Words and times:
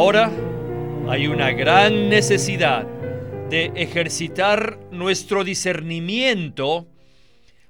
Ahora 0.00 0.30
hay 1.08 1.26
una 1.26 1.50
gran 1.50 2.08
necesidad 2.08 2.86
de 3.50 3.72
ejercitar 3.74 4.78
nuestro 4.92 5.42
discernimiento 5.42 6.86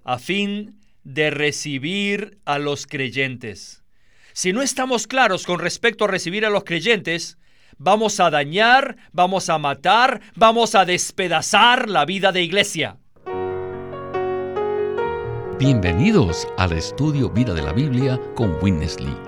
a 0.04 0.18
fin 0.18 0.78
de 1.04 1.30
recibir 1.30 2.38
a 2.44 2.58
los 2.58 2.86
creyentes. 2.86 3.82
Si 4.34 4.52
no 4.52 4.60
estamos 4.60 5.06
claros 5.06 5.46
con 5.46 5.58
respecto 5.58 6.04
a 6.04 6.08
recibir 6.08 6.44
a 6.44 6.50
los 6.50 6.64
creyentes, 6.64 7.38
vamos 7.78 8.20
a 8.20 8.28
dañar, 8.28 8.98
vamos 9.10 9.48
a 9.48 9.56
matar, 9.56 10.20
vamos 10.36 10.74
a 10.74 10.84
despedazar 10.84 11.88
la 11.88 12.04
vida 12.04 12.30
de 12.30 12.42
iglesia. 12.42 12.98
Bienvenidos 15.58 16.46
al 16.58 16.72
estudio 16.72 17.30
Vida 17.30 17.54
de 17.54 17.62
la 17.62 17.72
Biblia 17.72 18.20
con 18.34 18.54
Witness 18.62 19.00
Lee. 19.00 19.27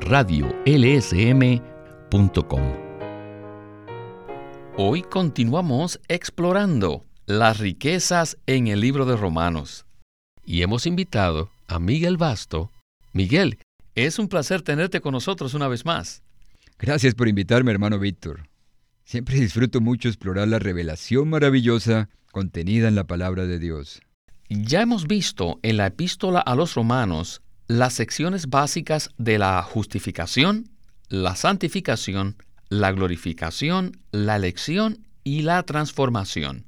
radiolsm.com. 0.00 0.54
Hoy 4.76 5.02
continuamos 5.02 6.00
explorando 6.08 7.04
las 7.26 7.58
riquezas 7.58 8.36
en 8.46 8.66
el 8.66 8.80
libro 8.80 9.06
de 9.06 9.16
Romanos 9.16 9.86
y 10.44 10.62
hemos 10.62 10.86
invitado 10.86 11.50
a 11.68 11.78
Miguel 11.78 12.16
Basto. 12.16 12.70
Miguel, 13.12 13.58
es 13.94 14.18
un 14.18 14.28
placer 14.28 14.62
tenerte 14.62 15.00
con 15.00 15.12
nosotros 15.12 15.54
una 15.54 15.68
vez 15.68 15.84
más. 15.84 16.22
Gracias 16.78 17.14
por 17.14 17.28
invitarme, 17.28 17.70
hermano 17.70 17.98
Víctor. 17.98 18.48
Siempre 19.04 19.38
disfruto 19.38 19.80
mucho 19.80 20.08
explorar 20.08 20.48
la 20.48 20.58
revelación 20.58 21.30
maravillosa 21.30 22.08
contenida 22.32 22.88
en 22.88 22.96
la 22.96 23.04
palabra 23.04 23.46
de 23.46 23.58
Dios. 23.58 24.02
Ya 24.48 24.82
hemos 24.82 25.06
visto 25.06 25.60
en 25.62 25.76
la 25.76 25.86
epístola 25.86 26.40
a 26.40 26.54
los 26.54 26.74
romanos 26.74 27.42
las 27.66 27.94
secciones 27.94 28.48
básicas 28.48 29.10
de 29.16 29.38
la 29.38 29.62
justificación, 29.62 30.68
la 31.08 31.36
santificación, 31.36 32.36
la 32.68 32.92
glorificación, 32.92 34.00
la 34.10 34.36
elección 34.36 35.06
y 35.22 35.42
la 35.42 35.62
transformación. 35.62 36.66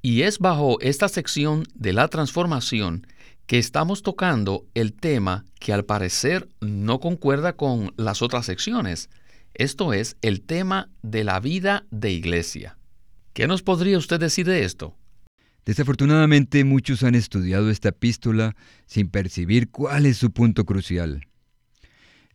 Y 0.00 0.22
es 0.22 0.38
bajo 0.38 0.80
esta 0.80 1.08
sección 1.08 1.64
de 1.74 1.92
la 1.92 2.08
transformación 2.08 3.06
que 3.46 3.58
estamos 3.58 4.02
tocando 4.02 4.66
el 4.74 4.92
tema 4.92 5.44
que 5.58 5.72
al 5.72 5.84
parecer 5.84 6.48
no 6.60 7.00
concuerda 7.00 7.54
con 7.54 7.92
las 7.96 8.22
otras 8.22 8.46
secciones. 8.46 9.10
Esto 9.54 9.92
es 9.92 10.16
el 10.22 10.42
tema 10.42 10.88
de 11.02 11.24
la 11.24 11.40
vida 11.40 11.84
de 11.90 12.12
iglesia. 12.12 12.76
¿Qué 13.32 13.46
nos 13.46 13.62
podría 13.62 13.98
usted 13.98 14.20
decir 14.20 14.46
de 14.46 14.64
esto? 14.64 14.94
Desafortunadamente 15.68 16.64
muchos 16.64 17.02
han 17.02 17.14
estudiado 17.14 17.68
esta 17.68 17.90
epístola 17.90 18.56
sin 18.86 19.10
percibir 19.10 19.68
cuál 19.68 20.06
es 20.06 20.16
su 20.16 20.30
punto 20.30 20.64
crucial. 20.64 21.26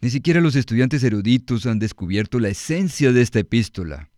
Ni 0.01 0.11
siquiera 0.11 0.39
los 0.39 0.55
estudiantes 0.55 1.03
eruditos 1.03 1.65
han 1.65 1.79
descubierto 1.79 2.39
la 2.39 2.49
esencia 2.49 3.11
de 3.11 3.23
esta 3.23 3.39
epístola. 3.39 4.11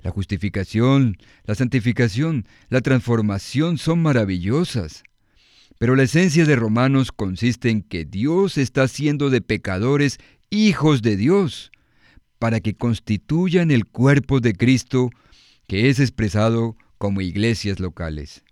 La 0.00 0.10
justificación, 0.10 1.18
la 1.44 1.54
santificación, 1.54 2.46
la 2.70 2.80
transformación 2.80 3.76
son 3.76 4.00
maravillosas. 4.00 5.02
Pero 5.76 5.94
la 5.94 6.04
esencia 6.04 6.46
de 6.46 6.56
Romanos 6.56 7.12
consiste 7.12 7.68
en 7.68 7.82
que 7.82 8.06
Dios 8.06 8.56
está 8.56 8.84
haciendo 8.84 9.28
de 9.28 9.42
pecadores 9.42 10.16
hijos 10.48 11.02
de 11.02 11.18
Dios, 11.18 11.72
para 12.38 12.60
que 12.60 12.74
constituyan 12.74 13.70
el 13.70 13.84
cuerpo 13.84 14.40
de 14.40 14.54
Cristo, 14.54 15.10
que 15.66 15.90
es 15.90 16.00
expresado 16.00 16.74
como 16.96 17.20
iglesias 17.20 17.80
locales 17.80 18.45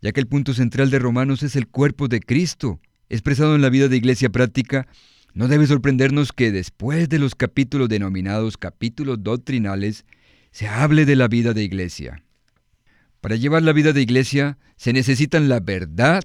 ya 0.00 0.12
que 0.12 0.20
el 0.20 0.26
punto 0.26 0.54
central 0.54 0.90
de 0.90 0.98
Romanos 0.98 1.42
es 1.42 1.56
el 1.56 1.66
cuerpo 1.66 2.08
de 2.08 2.20
Cristo, 2.20 2.80
expresado 3.08 3.54
en 3.54 3.62
la 3.62 3.70
vida 3.70 3.88
de 3.88 3.96
iglesia 3.96 4.30
práctica, 4.30 4.86
no 5.34 5.48
debe 5.48 5.66
sorprendernos 5.66 6.32
que 6.32 6.50
después 6.50 7.08
de 7.08 7.18
los 7.18 7.34
capítulos 7.34 7.88
denominados 7.88 8.56
capítulos 8.56 9.22
doctrinales, 9.22 10.04
se 10.50 10.66
hable 10.66 11.04
de 11.04 11.16
la 11.16 11.28
vida 11.28 11.52
de 11.52 11.62
iglesia. 11.62 12.24
Para 13.20 13.36
llevar 13.36 13.62
la 13.62 13.72
vida 13.72 13.92
de 13.92 14.02
iglesia 14.02 14.58
se 14.76 14.92
necesitan 14.92 15.48
la 15.48 15.60
verdad 15.60 16.22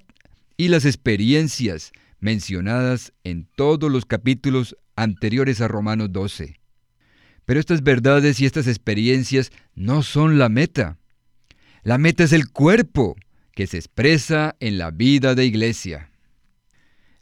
y 0.56 0.68
las 0.68 0.84
experiencias 0.84 1.92
mencionadas 2.20 3.12
en 3.24 3.46
todos 3.54 3.90
los 3.90 4.06
capítulos 4.06 4.76
anteriores 4.96 5.60
a 5.60 5.68
Romanos 5.68 6.12
12. 6.12 6.60
Pero 7.44 7.60
estas 7.60 7.82
verdades 7.82 8.40
y 8.40 8.46
estas 8.46 8.66
experiencias 8.66 9.52
no 9.74 10.02
son 10.02 10.38
la 10.38 10.48
meta. 10.48 10.98
La 11.82 11.98
meta 11.98 12.24
es 12.24 12.32
el 12.32 12.48
cuerpo, 12.48 13.16
que 13.54 13.66
se 13.66 13.78
expresa 13.78 14.56
en 14.60 14.78
la 14.78 14.90
vida 14.90 15.34
de 15.34 15.44
iglesia. 15.44 16.10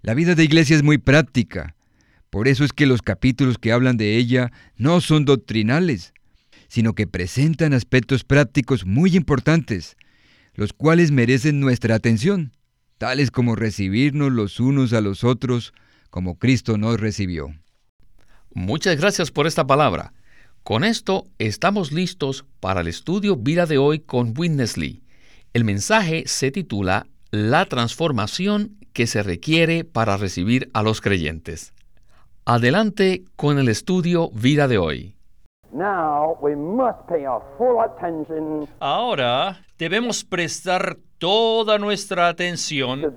La 0.03 0.15
vida 0.15 0.35
de 0.35 0.45
iglesia 0.45 0.77
es 0.77 0.83
muy 0.83 0.99
práctica, 0.99 1.77
por 2.33 2.49
eso 2.49 2.65
es 2.65 2.73
que 2.73 2.87
los 2.87 3.03
capítulos 3.03 3.59
que 3.59 3.73
hablan 3.73 3.99
de 3.99 4.17
ella 4.17 4.53
no 4.77 5.03
son 5.03 5.27
doctrinales, 5.27 6.15
sino 6.67 6.95
que 6.95 7.07
presentan 7.07 7.75
aspectos 7.75 8.25
prácticos 8.25 8.87
muy 8.87 9.15
importantes, 9.15 9.99
los 10.55 10.73
cuales 10.73 11.11
merecen 11.11 11.61
nuestra 11.61 11.95
atención, 11.95 12.57
tales 12.97 13.31
como 13.31 13.55
recibirnos 13.55 14.33
los 14.33 14.61
unos 14.61 14.95
a 14.95 15.03
los 15.03 15.25
otros 15.25 15.75
como 16.09 16.39
Cristo 16.39 16.79
nos 16.79 16.99
recibió. 16.99 17.55
Muchas 18.55 18.97
gracias 18.97 19.31
por 19.31 19.47
esta 19.47 19.67
palabra. 19.67 20.15
Con 20.63 20.85
esto 20.85 21.27
estamos 21.39 21.93
listos 21.93 22.47
para 22.61 22.81
el 22.81 22.89
estudio 22.89 23.37
Vida 23.37 23.67
de 23.67 23.77
hoy 23.77 24.01
con 24.01 24.33
Witness 24.35 24.79
Lee. 24.79 25.02
El 25.55 25.65
mensaje 25.65 26.23
se 26.27 26.51
titula 26.51 27.05
La 27.31 27.67
transformación 27.67 28.79
que 28.95 29.07
se 29.07 29.23
requiere 29.23 29.85
para 29.85 30.17
recibir 30.17 30.71
a 30.73 30.83
los 30.83 31.03
creyentes. 31.03 31.75
Adelante 32.47 33.25
con 33.37 33.59
el 33.59 33.69
estudio 33.69 34.31
Vida 34.31 34.67
de 34.67 34.79
hoy. 34.79 35.15
Ahora 38.81 39.61
debemos 39.79 40.25
prestar 40.25 40.97
toda 41.19 41.79
nuestra 41.79 42.29
atención 42.29 43.15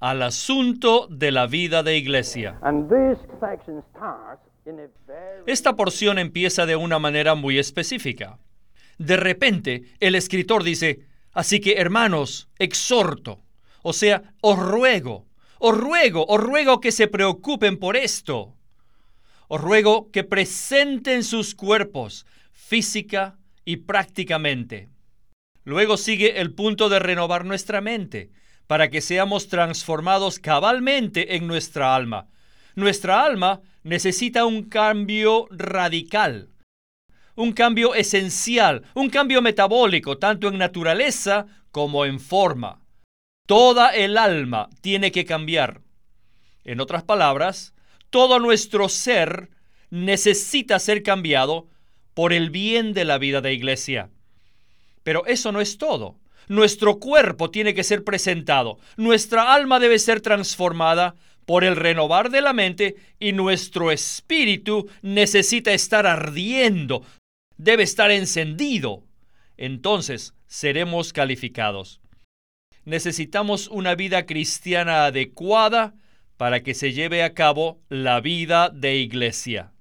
al 0.00 0.22
asunto 0.22 1.06
de 1.08 1.30
la 1.30 1.46
vida 1.46 1.84
de 1.84 1.96
iglesia. 1.96 2.58
Esta 5.46 5.76
porción 5.76 6.18
empieza 6.18 6.66
de 6.66 6.74
una 6.74 6.98
manera 6.98 7.36
muy 7.36 7.60
específica. 7.60 8.38
De 8.98 9.16
repente, 9.16 9.84
el 10.00 10.14
escritor 10.14 10.62
dice, 10.64 11.00
así 11.32 11.60
que 11.60 11.74
hermanos, 11.74 12.48
exhorto, 12.58 13.42
o 13.82 13.92
sea, 13.92 14.34
os 14.40 14.58
ruego, 14.58 15.26
os 15.58 15.76
ruego, 15.76 16.26
os 16.26 16.40
ruego 16.40 16.80
que 16.80 16.92
se 16.92 17.08
preocupen 17.08 17.78
por 17.78 17.96
esto. 17.96 18.54
Os 19.48 19.60
ruego 19.60 20.10
que 20.10 20.24
presenten 20.24 21.22
sus 21.22 21.54
cuerpos 21.54 22.26
física 22.52 23.38
y 23.64 23.76
prácticamente. 23.76 24.88
Luego 25.62 25.96
sigue 25.96 26.40
el 26.40 26.52
punto 26.52 26.88
de 26.88 26.98
renovar 26.98 27.44
nuestra 27.44 27.80
mente, 27.80 28.30
para 28.66 28.90
que 28.90 29.00
seamos 29.00 29.48
transformados 29.48 30.40
cabalmente 30.40 31.36
en 31.36 31.46
nuestra 31.46 31.94
alma. 31.94 32.28
Nuestra 32.74 33.24
alma 33.24 33.60
necesita 33.84 34.44
un 34.46 34.64
cambio 34.64 35.46
radical 35.50 36.48
un 37.36 37.52
cambio 37.52 37.94
esencial, 37.94 38.82
un 38.94 39.10
cambio 39.10 39.42
metabólico, 39.42 40.18
tanto 40.18 40.48
en 40.48 40.58
naturaleza 40.58 41.46
como 41.70 42.04
en 42.04 42.18
forma. 42.18 42.80
Toda 43.46 43.90
el 43.90 44.18
alma 44.18 44.68
tiene 44.80 45.12
que 45.12 45.24
cambiar. 45.24 45.82
En 46.64 46.80
otras 46.80 47.04
palabras, 47.04 47.74
todo 48.10 48.40
nuestro 48.40 48.88
ser 48.88 49.50
necesita 49.90 50.78
ser 50.78 51.02
cambiado 51.02 51.68
por 52.14 52.32
el 52.32 52.50
bien 52.50 52.92
de 52.92 53.04
la 53.04 53.18
vida 53.18 53.40
de 53.40 53.52
iglesia. 53.52 54.10
Pero 55.02 55.26
eso 55.26 55.52
no 55.52 55.60
es 55.60 55.78
todo. 55.78 56.16
Nuestro 56.48 56.98
cuerpo 56.98 57.50
tiene 57.50 57.74
que 57.74 57.84
ser 57.84 58.04
presentado, 58.04 58.78
nuestra 58.96 59.52
alma 59.52 59.80
debe 59.80 59.98
ser 59.98 60.20
transformada 60.20 61.16
por 61.44 61.64
el 61.64 61.76
renovar 61.76 62.30
de 62.30 62.40
la 62.40 62.52
mente 62.52 62.96
y 63.18 63.32
nuestro 63.32 63.90
espíritu 63.90 64.88
necesita 65.02 65.72
estar 65.72 66.06
ardiendo, 66.06 67.02
debe 67.56 67.82
estar 67.82 68.10
encendido. 68.10 69.04
Entonces 69.56 70.34
seremos 70.46 71.12
calificados. 71.12 72.00
Necesitamos 72.84 73.68
una 73.68 73.94
vida 73.94 74.26
cristiana 74.26 75.06
adecuada 75.06 75.94
para 76.36 76.62
que 76.62 76.74
se 76.74 76.92
lleve 76.92 77.22
a 77.22 77.34
cabo 77.34 77.80
la 77.88 78.20
vida 78.20 78.68
de 78.70 78.96
iglesia. 78.96 79.72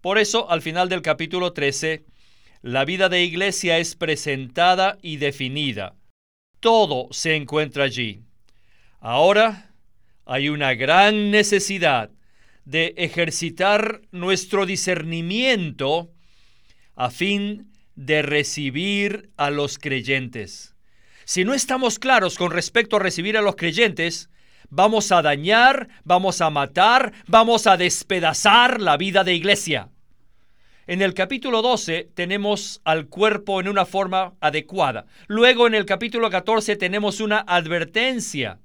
Por 0.00 0.18
eso, 0.18 0.50
al 0.50 0.62
final 0.62 0.88
del 0.88 1.02
capítulo 1.02 1.52
13, 1.52 2.04
la 2.62 2.84
vida 2.84 3.08
de 3.08 3.24
iglesia 3.24 3.78
es 3.78 3.96
presentada 3.96 4.98
y 5.02 5.16
definida. 5.16 5.96
Todo 6.60 7.08
se 7.10 7.34
encuentra 7.34 7.84
allí. 7.84 8.22
Ahora 9.00 9.74
hay 10.24 10.48
una 10.48 10.74
gran 10.74 11.30
necesidad 11.30 12.10
de 12.64 12.94
ejercitar 12.96 14.02
nuestro 14.10 14.66
discernimiento 14.66 16.10
a 16.98 17.10
fin 17.10 17.70
de 17.94 18.22
recibir 18.22 19.30
a 19.36 19.50
los 19.50 19.78
creyentes. 19.78 20.74
Si 21.24 21.44
no 21.44 21.54
estamos 21.54 22.00
claros 22.00 22.36
con 22.36 22.50
respecto 22.50 22.96
a 22.96 22.98
recibir 22.98 23.36
a 23.38 23.40
los 23.40 23.54
creyentes, 23.54 24.30
vamos 24.68 25.12
a 25.12 25.22
dañar, 25.22 25.88
vamos 26.02 26.40
a 26.40 26.50
matar, 26.50 27.12
vamos 27.28 27.68
a 27.68 27.76
despedazar 27.76 28.80
la 28.80 28.96
vida 28.96 29.22
de 29.22 29.34
iglesia. 29.34 29.90
En 30.88 31.00
el 31.00 31.14
capítulo 31.14 31.62
12 31.62 32.10
tenemos 32.14 32.80
al 32.82 33.06
cuerpo 33.06 33.60
en 33.60 33.68
una 33.68 33.86
forma 33.86 34.34
adecuada. 34.40 35.06
Luego 35.28 35.68
en 35.68 35.76
el 35.76 35.86
capítulo 35.86 36.30
14 36.30 36.74
tenemos 36.74 37.20
una 37.20 37.38
advertencia. 37.46 38.58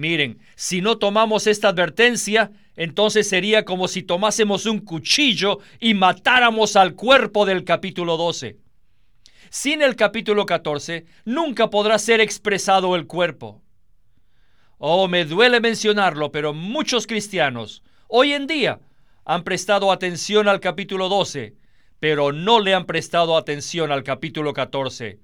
Miren, 0.00 0.38
si 0.56 0.80
no 0.80 0.96
tomamos 0.96 1.46
esta 1.46 1.68
advertencia, 1.68 2.50
entonces 2.74 3.28
sería 3.28 3.66
como 3.66 3.86
si 3.86 4.02
tomásemos 4.02 4.64
un 4.64 4.78
cuchillo 4.78 5.58
y 5.78 5.92
matáramos 5.92 6.74
al 6.74 6.94
cuerpo 6.94 7.44
del 7.44 7.64
capítulo 7.64 8.16
12. 8.16 8.56
Sin 9.50 9.82
el 9.82 9.96
capítulo 9.96 10.46
14, 10.46 11.04
nunca 11.26 11.68
podrá 11.68 11.98
ser 11.98 12.22
expresado 12.22 12.96
el 12.96 13.06
cuerpo. 13.06 13.60
Oh, 14.78 15.06
me 15.06 15.26
duele 15.26 15.60
mencionarlo, 15.60 16.32
pero 16.32 16.54
muchos 16.54 17.06
cristianos 17.06 17.82
hoy 18.08 18.32
en 18.32 18.46
día 18.46 18.80
han 19.26 19.44
prestado 19.44 19.92
atención 19.92 20.48
al 20.48 20.60
capítulo 20.60 21.10
12, 21.10 21.56
pero 21.98 22.32
no 22.32 22.60
le 22.60 22.72
han 22.72 22.86
prestado 22.86 23.36
atención 23.36 23.92
al 23.92 24.02
capítulo 24.02 24.54
14. 24.54 25.20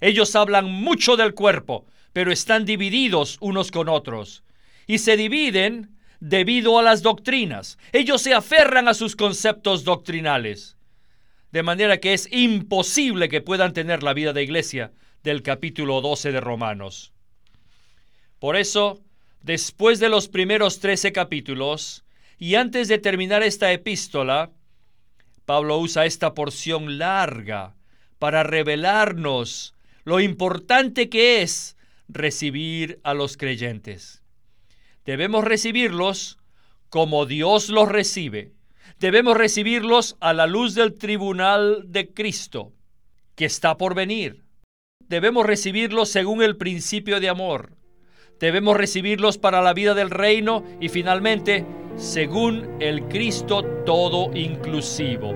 Ellos 0.00 0.36
hablan 0.36 0.70
mucho 0.70 1.16
del 1.16 1.34
cuerpo, 1.34 1.86
pero 2.12 2.32
están 2.32 2.64
divididos 2.64 3.38
unos 3.40 3.70
con 3.70 3.88
otros. 3.88 4.42
Y 4.86 4.98
se 4.98 5.16
dividen 5.16 5.96
debido 6.20 6.78
a 6.78 6.82
las 6.82 7.02
doctrinas. 7.02 7.78
Ellos 7.92 8.22
se 8.22 8.34
aferran 8.34 8.88
a 8.88 8.94
sus 8.94 9.16
conceptos 9.16 9.84
doctrinales. 9.84 10.76
De 11.50 11.62
manera 11.62 11.98
que 11.98 12.14
es 12.14 12.28
imposible 12.32 13.28
que 13.28 13.40
puedan 13.40 13.72
tener 13.72 14.02
la 14.02 14.14
vida 14.14 14.32
de 14.32 14.42
iglesia 14.42 14.92
del 15.22 15.42
capítulo 15.42 16.00
12 16.00 16.32
de 16.32 16.40
Romanos. 16.40 17.12
Por 18.38 18.56
eso, 18.56 19.00
después 19.42 20.00
de 20.00 20.08
los 20.08 20.28
primeros 20.28 20.80
trece 20.80 21.12
capítulos, 21.12 22.04
y 22.38 22.56
antes 22.56 22.88
de 22.88 22.98
terminar 22.98 23.42
esta 23.42 23.72
epístola, 23.72 24.50
Pablo 25.44 25.78
usa 25.78 26.06
esta 26.06 26.34
porción 26.34 26.98
larga 26.98 27.74
para 28.18 28.42
revelarnos 28.42 29.74
lo 30.04 30.20
importante 30.20 31.08
que 31.08 31.42
es 31.42 31.76
recibir 32.08 33.00
a 33.04 33.14
los 33.14 33.36
creyentes. 33.36 34.22
Debemos 35.04 35.44
recibirlos 35.44 36.38
como 36.88 37.26
Dios 37.26 37.68
los 37.68 37.88
recibe. 37.88 38.52
Debemos 38.98 39.36
recibirlos 39.36 40.16
a 40.20 40.32
la 40.32 40.46
luz 40.46 40.74
del 40.74 40.94
tribunal 40.94 41.84
de 41.86 42.12
Cristo, 42.12 42.72
que 43.34 43.44
está 43.44 43.76
por 43.76 43.94
venir. 43.94 44.44
Debemos 45.08 45.46
recibirlos 45.46 46.08
según 46.08 46.42
el 46.42 46.56
principio 46.56 47.20
de 47.20 47.28
amor 47.28 47.76
debemos 48.42 48.76
recibirlos 48.76 49.38
para 49.38 49.62
la 49.62 49.72
vida 49.72 49.94
del 49.94 50.10
reino 50.10 50.64
y 50.80 50.88
finalmente 50.88 51.64
según 51.96 52.76
el 52.80 53.04
Cristo 53.04 53.62
todo 53.86 54.36
inclusivo. 54.36 55.32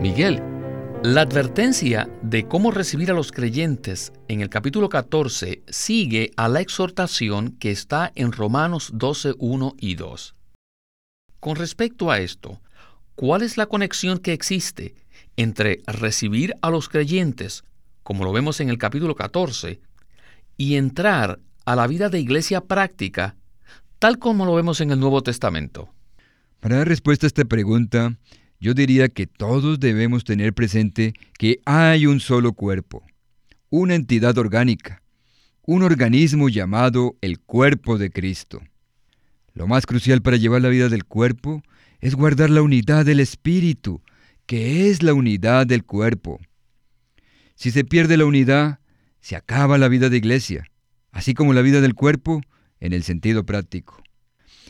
Miguel, 0.00 0.42
la 1.02 1.22
advertencia 1.22 2.10
de 2.22 2.46
cómo 2.46 2.70
recibir 2.70 3.10
a 3.10 3.14
los 3.14 3.32
creyentes 3.32 4.12
en 4.28 4.42
el 4.42 4.50
capítulo 4.50 4.90
14 4.90 5.62
sigue 5.66 6.30
a 6.36 6.46
la 6.48 6.60
exhortación 6.60 7.52
que 7.52 7.70
está 7.70 8.12
en 8.14 8.32
Romanos 8.32 8.90
12, 8.92 9.34
1 9.38 9.76
y 9.78 9.94
2. 9.94 10.34
Con 11.40 11.56
respecto 11.56 12.10
a 12.10 12.18
esto, 12.18 12.60
¿cuál 13.14 13.40
es 13.40 13.56
la 13.56 13.64
conexión 13.64 14.18
que 14.18 14.34
existe 14.34 14.94
entre 15.36 15.80
recibir 15.86 16.54
a 16.60 16.68
los 16.68 16.90
creyentes, 16.90 17.64
como 18.02 18.24
lo 18.24 18.32
vemos 18.32 18.60
en 18.60 18.68
el 18.68 18.76
capítulo 18.76 19.14
14, 19.14 19.80
y 20.58 20.76
entrar 20.76 21.40
a 21.64 21.76
la 21.76 21.86
vida 21.86 22.10
de 22.10 22.20
iglesia 22.20 22.60
práctica, 22.60 23.36
tal 23.98 24.18
como 24.18 24.44
lo 24.44 24.54
vemos 24.54 24.82
en 24.82 24.90
el 24.90 25.00
Nuevo 25.00 25.22
Testamento? 25.22 25.88
Para 26.60 26.76
dar 26.76 26.88
respuesta 26.88 27.24
a 27.24 27.28
esta 27.28 27.46
pregunta, 27.46 28.18
yo 28.60 28.74
diría 28.74 29.08
que 29.08 29.26
todos 29.26 29.80
debemos 29.80 30.24
tener 30.24 30.52
presente 30.52 31.14
que 31.38 31.60
hay 31.64 32.06
un 32.06 32.20
solo 32.20 32.52
cuerpo, 32.52 33.02
una 33.70 33.94
entidad 33.94 34.36
orgánica, 34.36 35.02
un 35.62 35.82
organismo 35.82 36.50
llamado 36.50 37.16
el 37.22 37.40
cuerpo 37.40 37.96
de 37.96 38.10
Cristo. 38.10 38.60
Lo 39.54 39.66
más 39.66 39.86
crucial 39.86 40.20
para 40.20 40.36
llevar 40.36 40.60
la 40.60 40.68
vida 40.68 40.90
del 40.90 41.04
cuerpo 41.04 41.62
es 42.00 42.14
guardar 42.14 42.50
la 42.50 42.62
unidad 42.62 43.06
del 43.06 43.20
espíritu, 43.20 44.02
que 44.44 44.90
es 44.90 45.02
la 45.02 45.14
unidad 45.14 45.66
del 45.66 45.84
cuerpo. 45.84 46.38
Si 47.54 47.70
se 47.70 47.84
pierde 47.84 48.16
la 48.16 48.26
unidad, 48.26 48.80
se 49.20 49.36
acaba 49.36 49.78
la 49.78 49.88
vida 49.88 50.10
de 50.10 50.16
iglesia, 50.18 50.64
así 51.12 51.34
como 51.34 51.54
la 51.54 51.62
vida 51.62 51.80
del 51.80 51.94
cuerpo 51.94 52.42
en 52.78 52.92
el 52.92 53.04
sentido 53.04 53.44
práctico. 53.44 54.02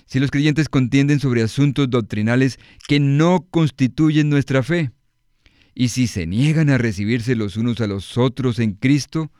Si 0.06 0.20
los 0.20 0.30
creyentes 0.30 0.68
contienden 0.68 1.20
sobre 1.20 1.42
asuntos 1.42 1.88
doctrinales 1.88 2.58
que 2.88 3.00
no 3.00 3.46
constituyen 3.50 4.28
nuestra 4.28 4.62
fe, 4.62 4.90
y 5.74 5.88
si 5.88 6.06
se 6.06 6.26
niegan 6.26 6.70
a 6.70 6.78
recibirse 6.78 7.36
los 7.36 7.56
unos 7.56 7.80
a 7.80 7.86
los 7.86 8.18
otros 8.18 8.58
en 8.58 8.72
Cristo, 8.72 9.30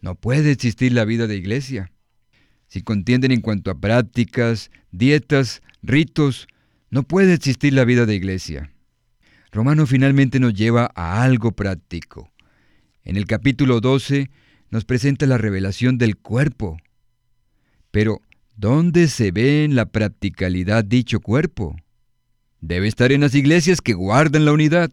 no 0.00 0.14
puede 0.14 0.50
existir 0.50 0.92
la 0.92 1.04
vida 1.04 1.26
de 1.26 1.36
iglesia. 1.36 1.90
Si 2.68 2.82
contienden 2.82 3.32
en 3.32 3.40
cuanto 3.40 3.70
a 3.70 3.80
prácticas, 3.80 4.70
dietas, 4.92 5.62
ritos, 5.82 6.46
no 6.90 7.02
puede 7.02 7.34
existir 7.34 7.72
la 7.72 7.84
vida 7.84 8.06
de 8.06 8.14
iglesia. 8.14 8.72
Romano 9.52 9.86
finalmente 9.86 10.38
nos 10.38 10.54
lleva 10.54 10.90
a 10.94 11.22
algo 11.22 11.52
práctico. 11.52 12.30
En 13.02 13.16
el 13.16 13.26
capítulo 13.26 13.80
12 13.80 14.30
nos 14.70 14.84
presenta 14.84 15.26
la 15.26 15.38
revelación 15.38 15.98
del 15.98 16.16
cuerpo. 16.16 16.78
Pero, 17.90 18.20
¿dónde 18.60 19.08
se 19.08 19.32
ve 19.32 19.64
en 19.64 19.74
la 19.74 19.86
practicalidad 19.86 20.84
dicho 20.84 21.20
cuerpo? 21.20 21.76
Debe 22.60 22.88
estar 22.88 23.10
en 23.10 23.22
las 23.22 23.34
iglesias 23.34 23.80
que 23.80 23.94
guardan 23.94 24.44
la 24.44 24.52
unidad. 24.52 24.90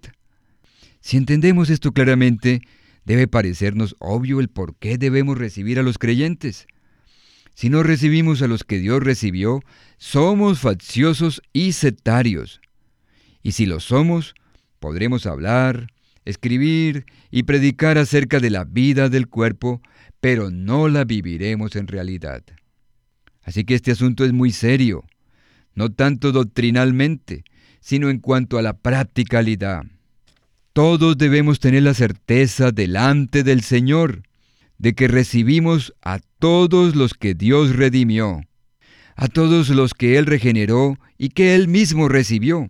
Si 1.01 1.17
entendemos 1.17 1.69
esto 1.69 1.91
claramente, 1.91 2.61
debe 3.03 3.27
parecernos 3.27 3.97
obvio 3.99 4.39
el 4.39 4.47
por 4.47 4.77
qué 4.77 4.97
debemos 4.97 5.37
recibir 5.37 5.79
a 5.79 5.83
los 5.83 5.97
creyentes. 5.97 6.65
Si 7.55 7.69
no 7.69 7.83
recibimos 7.83 8.41
a 8.41 8.47
los 8.47 8.63
que 8.63 8.79
Dios 8.79 9.03
recibió, 9.03 9.59
somos 9.97 10.59
facciosos 10.59 11.41
y 11.51 11.73
sectarios. 11.73 12.61
Y 13.43 13.51
si 13.51 13.65
lo 13.65 13.81
somos, 13.81 14.33
podremos 14.79 15.25
hablar, 15.25 15.87
escribir 16.23 17.05
y 17.31 17.43
predicar 17.43 17.97
acerca 17.97 18.39
de 18.39 18.49
la 18.49 18.63
vida 18.63 19.09
del 19.09 19.27
cuerpo, 19.27 19.81
pero 20.21 20.51
no 20.51 20.87
la 20.87 21.03
viviremos 21.03 21.75
en 21.75 21.87
realidad. 21.87 22.43
Así 23.47 23.63
que 23.63 23.75
este 23.75 23.91
asunto 23.91 24.25
es 24.25 24.33
muy 24.33 24.51
serio, 24.51 25.05
no 25.73 25.89
tanto 25.89 26.33
doctrinalmente, 26.33 27.45
sino 27.79 28.09
en 28.09 28.19
cuanto 28.19 28.57
a 28.57 28.61
la 28.61 28.73
practicalidad. 28.73 29.83
Todos 30.73 31.17
debemos 31.17 31.61
tener 31.61 31.83
la 31.83 31.93
certeza 31.93 32.71
delante 32.71 33.43
del 33.43 33.61
Señor 33.61 34.23
de 34.79 34.95
que 34.95 35.07
recibimos 35.07 35.93
a 36.01 36.19
todos 36.39 36.97
los 36.97 37.13
que 37.13 37.35
Dios 37.35 37.73
redimió, 37.73 38.41
a 39.15 39.29
todos 39.29 39.69
los 39.69 39.93
que 39.93 40.17
Él 40.17 40.25
regeneró 40.25 40.99
y 41.17 41.29
que 41.29 41.55
Él 41.55 41.69
mismo 41.69 42.09
recibió, 42.09 42.69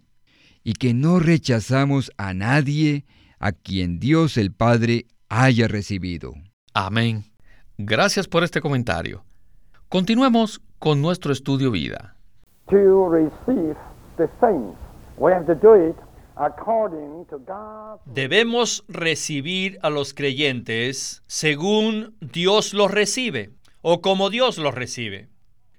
y 0.64 0.74
que 0.74 0.94
no 0.94 1.20
rechazamos 1.20 2.12
a 2.18 2.36
nadie 2.36 3.04
a 3.40 3.52
quien 3.52 4.00
Dios 4.00 4.38
el 4.38 4.52
Padre 4.52 5.08
haya 5.28 5.68
recibido. 5.68 6.36
Amén. 6.76 7.26
Gracias 7.80 8.28
por 8.28 8.44
este 8.44 8.62
comentario. 8.62 9.26
Continuemos 9.90 10.62
con 10.80 11.02
nuestro 11.02 11.34
estudio 11.34 11.72
vida. 11.72 12.16
Debemos 18.06 18.84
recibir 18.88 19.80
a 19.82 19.90
los 19.90 20.14
creyentes 20.14 21.24
según 21.26 22.16
Dios 22.22 22.74
los 22.74 22.92
recibe 22.92 23.52
o 23.82 24.02
como 24.02 24.30
Dios 24.30 24.58
los 24.58 24.76
recibe. 24.76 25.30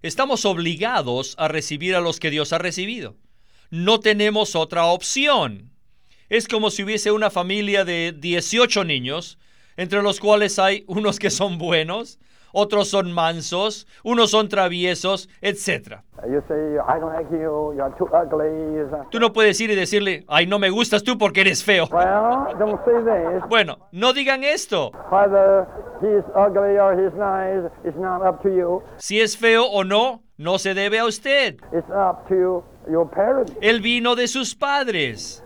Estamos 0.02 0.44
obligados 0.44 1.34
a 1.38 1.48
recibir 1.48 1.94
a 1.94 2.00
los 2.00 2.18
que 2.18 2.30
Dios 2.30 2.52
ha 2.52 2.58
recibido. 2.58 3.16
No 3.70 4.00
tenemos 4.00 4.56
otra 4.56 4.86
opción. 4.86 5.70
Es 6.28 6.48
como 6.48 6.70
si 6.70 6.84
hubiese 6.84 7.10
una 7.10 7.30
familia 7.30 7.84
de 7.84 8.14
18 8.16 8.84
niños, 8.84 9.38
entre 9.76 10.02
los 10.02 10.20
cuales 10.20 10.58
hay 10.58 10.84
unos 10.86 11.18
que 11.18 11.30
son 11.30 11.58
buenos, 11.58 12.18
otros 12.52 12.88
son 12.88 13.12
mansos, 13.12 13.86
unos 14.02 14.30
son 14.30 14.48
traviesos, 14.48 15.28
etc. 15.40 16.00
Tú 19.10 19.20
no 19.20 19.32
puedes 19.32 19.60
ir 19.60 19.70
y 19.70 19.74
decirle, 19.74 20.24
ay, 20.28 20.46
no 20.46 20.58
me 20.58 20.70
gustas 20.70 21.02
tú 21.02 21.16
porque 21.16 21.42
eres 21.42 21.62
feo. 21.62 21.86
Bueno, 23.48 23.78
no 23.92 24.12
digan 24.12 24.44
esto. 24.44 24.92
Si 28.96 29.20
es 29.20 29.36
feo 29.36 29.64
o 29.64 29.84
no, 29.84 30.22
no 30.36 30.58
se 30.58 30.74
debe 30.74 30.98
a 30.98 31.04
usted. 31.04 31.56
El 33.60 33.80
vino 33.80 34.16
de 34.16 34.28
sus 34.28 34.54
padres. 34.54 35.44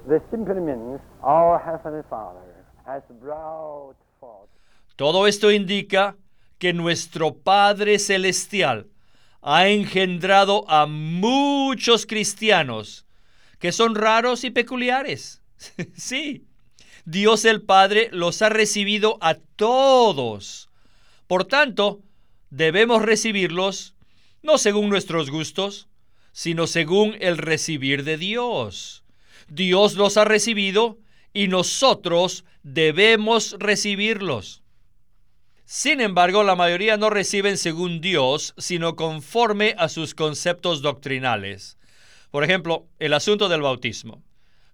Todo 4.97 5.27
esto 5.27 5.51
indica 5.51 6.17
que 6.62 6.73
nuestro 6.73 7.38
Padre 7.38 7.99
Celestial 7.99 8.87
ha 9.40 9.66
engendrado 9.66 10.64
a 10.71 10.87
muchos 10.87 12.07
cristianos 12.07 13.04
que 13.59 13.73
son 13.73 13.97
raros 13.97 14.45
y 14.45 14.50
peculiares. 14.50 15.42
sí, 15.97 16.45
Dios 17.04 17.45
el 17.47 17.62
Padre 17.62 18.11
los 18.12 18.42
ha 18.42 18.49
recibido 18.49 19.19
a 19.21 19.35
todos. 19.57 20.69
Por 21.26 21.47
tanto, 21.47 22.00
debemos 22.50 23.02
recibirlos 23.02 23.97
no 24.40 24.57
según 24.57 24.88
nuestros 24.88 25.31
gustos, 25.31 25.88
sino 26.31 26.69
según 26.69 27.16
el 27.19 27.38
recibir 27.38 28.04
de 28.04 28.19
Dios. 28.19 29.02
Dios 29.49 29.97
los 29.97 30.16
ha 30.16 30.25
recibido 30.25 31.00
y 31.33 31.49
nosotros 31.49 32.45
debemos 32.62 33.57
recibirlos. 33.59 34.62
Sin 35.75 36.02
embargo, 36.02 36.43
la 36.43 36.55
mayoría 36.55 36.99
no 36.99 37.09
reciben 37.09 37.57
según 37.57 38.02
Dios, 38.02 38.52
sino 38.59 38.95
conforme 38.95 39.75
a 39.79 39.88
sus 39.88 40.14
conceptos 40.14 40.83
doctrinales. 40.83 41.79
Por 42.31 42.45
ejemplo, 42.45 42.88
el 42.99 43.14
asunto 43.14 43.49
del 43.49 43.62
bautismo. 43.62 44.23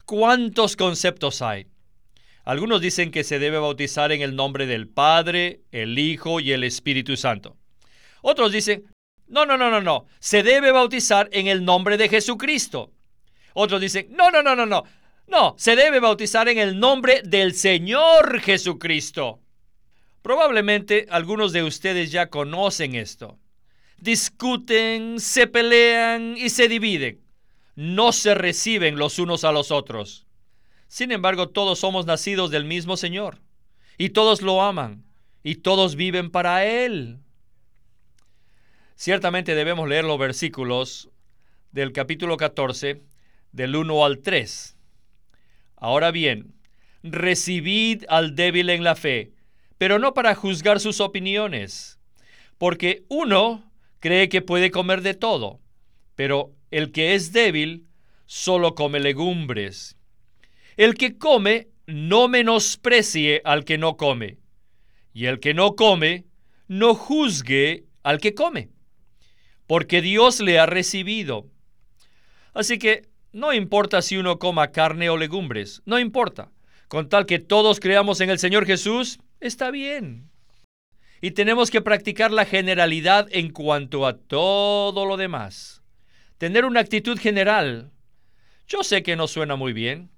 ¿Cuántos 0.07 0.75
conceptos 0.75 1.41
hay? 1.41 1.69
Algunos 2.43 2.81
dicen 2.81 3.13
que 3.13 3.23
se 3.23 3.39
debe 3.39 3.59
bautizar 3.59 4.11
en 4.11 4.23
el 4.23 4.35
nombre 4.35 4.67
del 4.67 4.89
Padre, 4.89 5.61
el 5.71 6.01
Hijo 6.01 6.41
y 6.41 6.51
el 6.51 6.65
Espíritu 6.65 7.17
Santo. 7.17 7.57
Otros 8.21 8.51
dicen, 8.51 8.83
no, 9.29 9.47
no, 9.47 9.57
no, 9.57 9.71
no, 9.71 9.81
no, 9.81 10.07
se 10.19 10.43
debe 10.43 10.73
bautizar 10.73 11.29
en 11.31 11.47
el 11.47 11.65
nombre 11.65 11.97
de 11.97 12.09
Jesucristo. 12.09 12.91
Otros 13.55 13.81
dicen, 13.81 14.09
no, 14.11 14.33
no, 14.33 14.43
no, 14.43 14.57
no, 14.57 14.67
no, 14.67 14.83
no, 15.29 15.55
se 15.59 15.77
debe 15.77 16.01
bautizar 16.01 16.49
en 16.49 16.59
el 16.59 16.77
nombre 16.77 17.23
del 17.25 17.55
Señor 17.55 18.41
Jesucristo. 18.41 19.39
Probablemente 20.23 21.07
algunos 21.11 21.53
de 21.53 21.63
ustedes 21.63 22.11
ya 22.11 22.29
conocen 22.29 22.95
esto. 22.95 23.39
Discuten, 23.99 25.21
se 25.21 25.47
pelean 25.47 26.37
y 26.37 26.51
se 26.51 26.69
dividen. 26.69 27.21
No 27.75 28.13
se 28.13 28.35
reciben 28.35 28.97
los 28.97 29.19
unos 29.19 29.45
a 29.45 29.53
los 29.53 29.71
otros. 29.71 30.27
Sin 30.89 31.13
embargo, 31.13 31.49
todos 31.49 31.79
somos 31.79 32.07
nacidos 32.07 32.51
del 32.51 32.65
mismo 32.65 32.97
Señor. 32.97 33.39
Y 33.97 34.11
todos 34.11 34.43
lo 34.43 34.63
aman. 34.63 35.05
Y 35.43 35.57
todos 35.57 35.95
viven 35.95 36.31
para 36.31 36.65
Él. 36.65 37.19
Ciertamente 38.97 39.55
debemos 39.55 39.89
leer 39.89 40.05
los 40.05 40.19
versículos 40.19 41.09
del 41.71 41.93
capítulo 41.93 42.37
14, 42.37 43.01
del 43.53 43.77
1 43.77 44.05
al 44.05 44.19
3. 44.19 44.77
Ahora 45.77 46.11
bien, 46.11 46.55
recibid 47.05 48.05
al 48.09 48.35
débil 48.35 48.71
en 48.71 48.83
la 48.83 48.97
fe 48.97 49.33
pero 49.79 49.99
no 49.99 50.13
para 50.13 50.35
juzgar 50.35 50.81
sus 50.81 51.01
opiniones, 51.01 51.99
porque 52.59 53.05
uno 53.09 53.73
cree 54.01 54.29
que 54.29 54.43
puede 54.43 54.71
comer 54.71 55.03
de 55.03 55.15
todo, 55.15 55.61
pero 56.17 56.53
el 56.71 56.93
que 56.93 57.15
es 57.15 57.33
débil 57.33 57.87
solo 58.27 58.75
come 58.75 59.01
legumbres. 59.01 59.97
El 60.77 60.95
que 60.95 61.17
come 61.17 61.69
no 61.87 62.29
menosprecie 62.29 63.41
al 63.45 63.65
que 63.65 63.79
no 63.79 63.97
come, 63.97 64.39
y 65.15 65.27
el 65.27 65.41
que 65.41 65.55
no 65.55 65.75
come 65.75 66.27
no 66.67 66.95
juzgue 66.95 67.87
al 68.03 68.21
que 68.21 68.35
come, 68.35 68.71
porque 69.67 70.03
Dios 70.03 70.41
le 70.41 70.59
ha 70.59 70.67
recibido. 70.67 71.47
Así 72.53 72.79
que 72.79 73.09
no 73.33 73.53
importa 73.53 74.03
si 74.03 74.17
uno 74.17 74.39
coma 74.39 74.73
carne 74.73 75.09
o 75.11 75.17
legumbres, 75.17 75.83
no 75.87 75.99
importa. 75.99 76.51
Con 76.89 77.09
tal 77.09 77.27
que 77.27 77.39
todos 77.39 77.81
creamos 77.81 78.21
en 78.21 78.31
el 78.31 78.39
Señor 78.39 78.65
Jesús, 78.65 79.19
está 79.41 79.71
bien. 79.71 80.31
Y 81.21 81.33
tenemos 81.33 81.71
que 81.71 81.81
practicar 81.81 82.31
la 82.31 82.45
generalidad 82.45 83.27
en 83.31 83.51
cuanto 83.51 84.07
a 84.07 84.17
todo 84.17 85.05
lo 85.05 85.17
demás. 85.17 85.83
Tener 86.39 86.65
una 86.65 86.81
actitud 86.81 87.19
general. 87.19 87.91
Yo 88.69 88.85
sé 88.85 89.03
que 89.03 89.17
no 89.17 89.27
suena 89.27 89.57
muy 89.57 89.73
bien, 89.73 90.11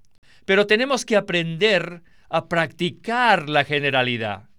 pero 0.45 0.67
tenemos 0.67 1.05
que 1.05 1.15
aprender 1.15 2.03
a 2.29 2.47
practicar 2.47 3.49
la 3.49 3.63
generalidad. 3.63 4.49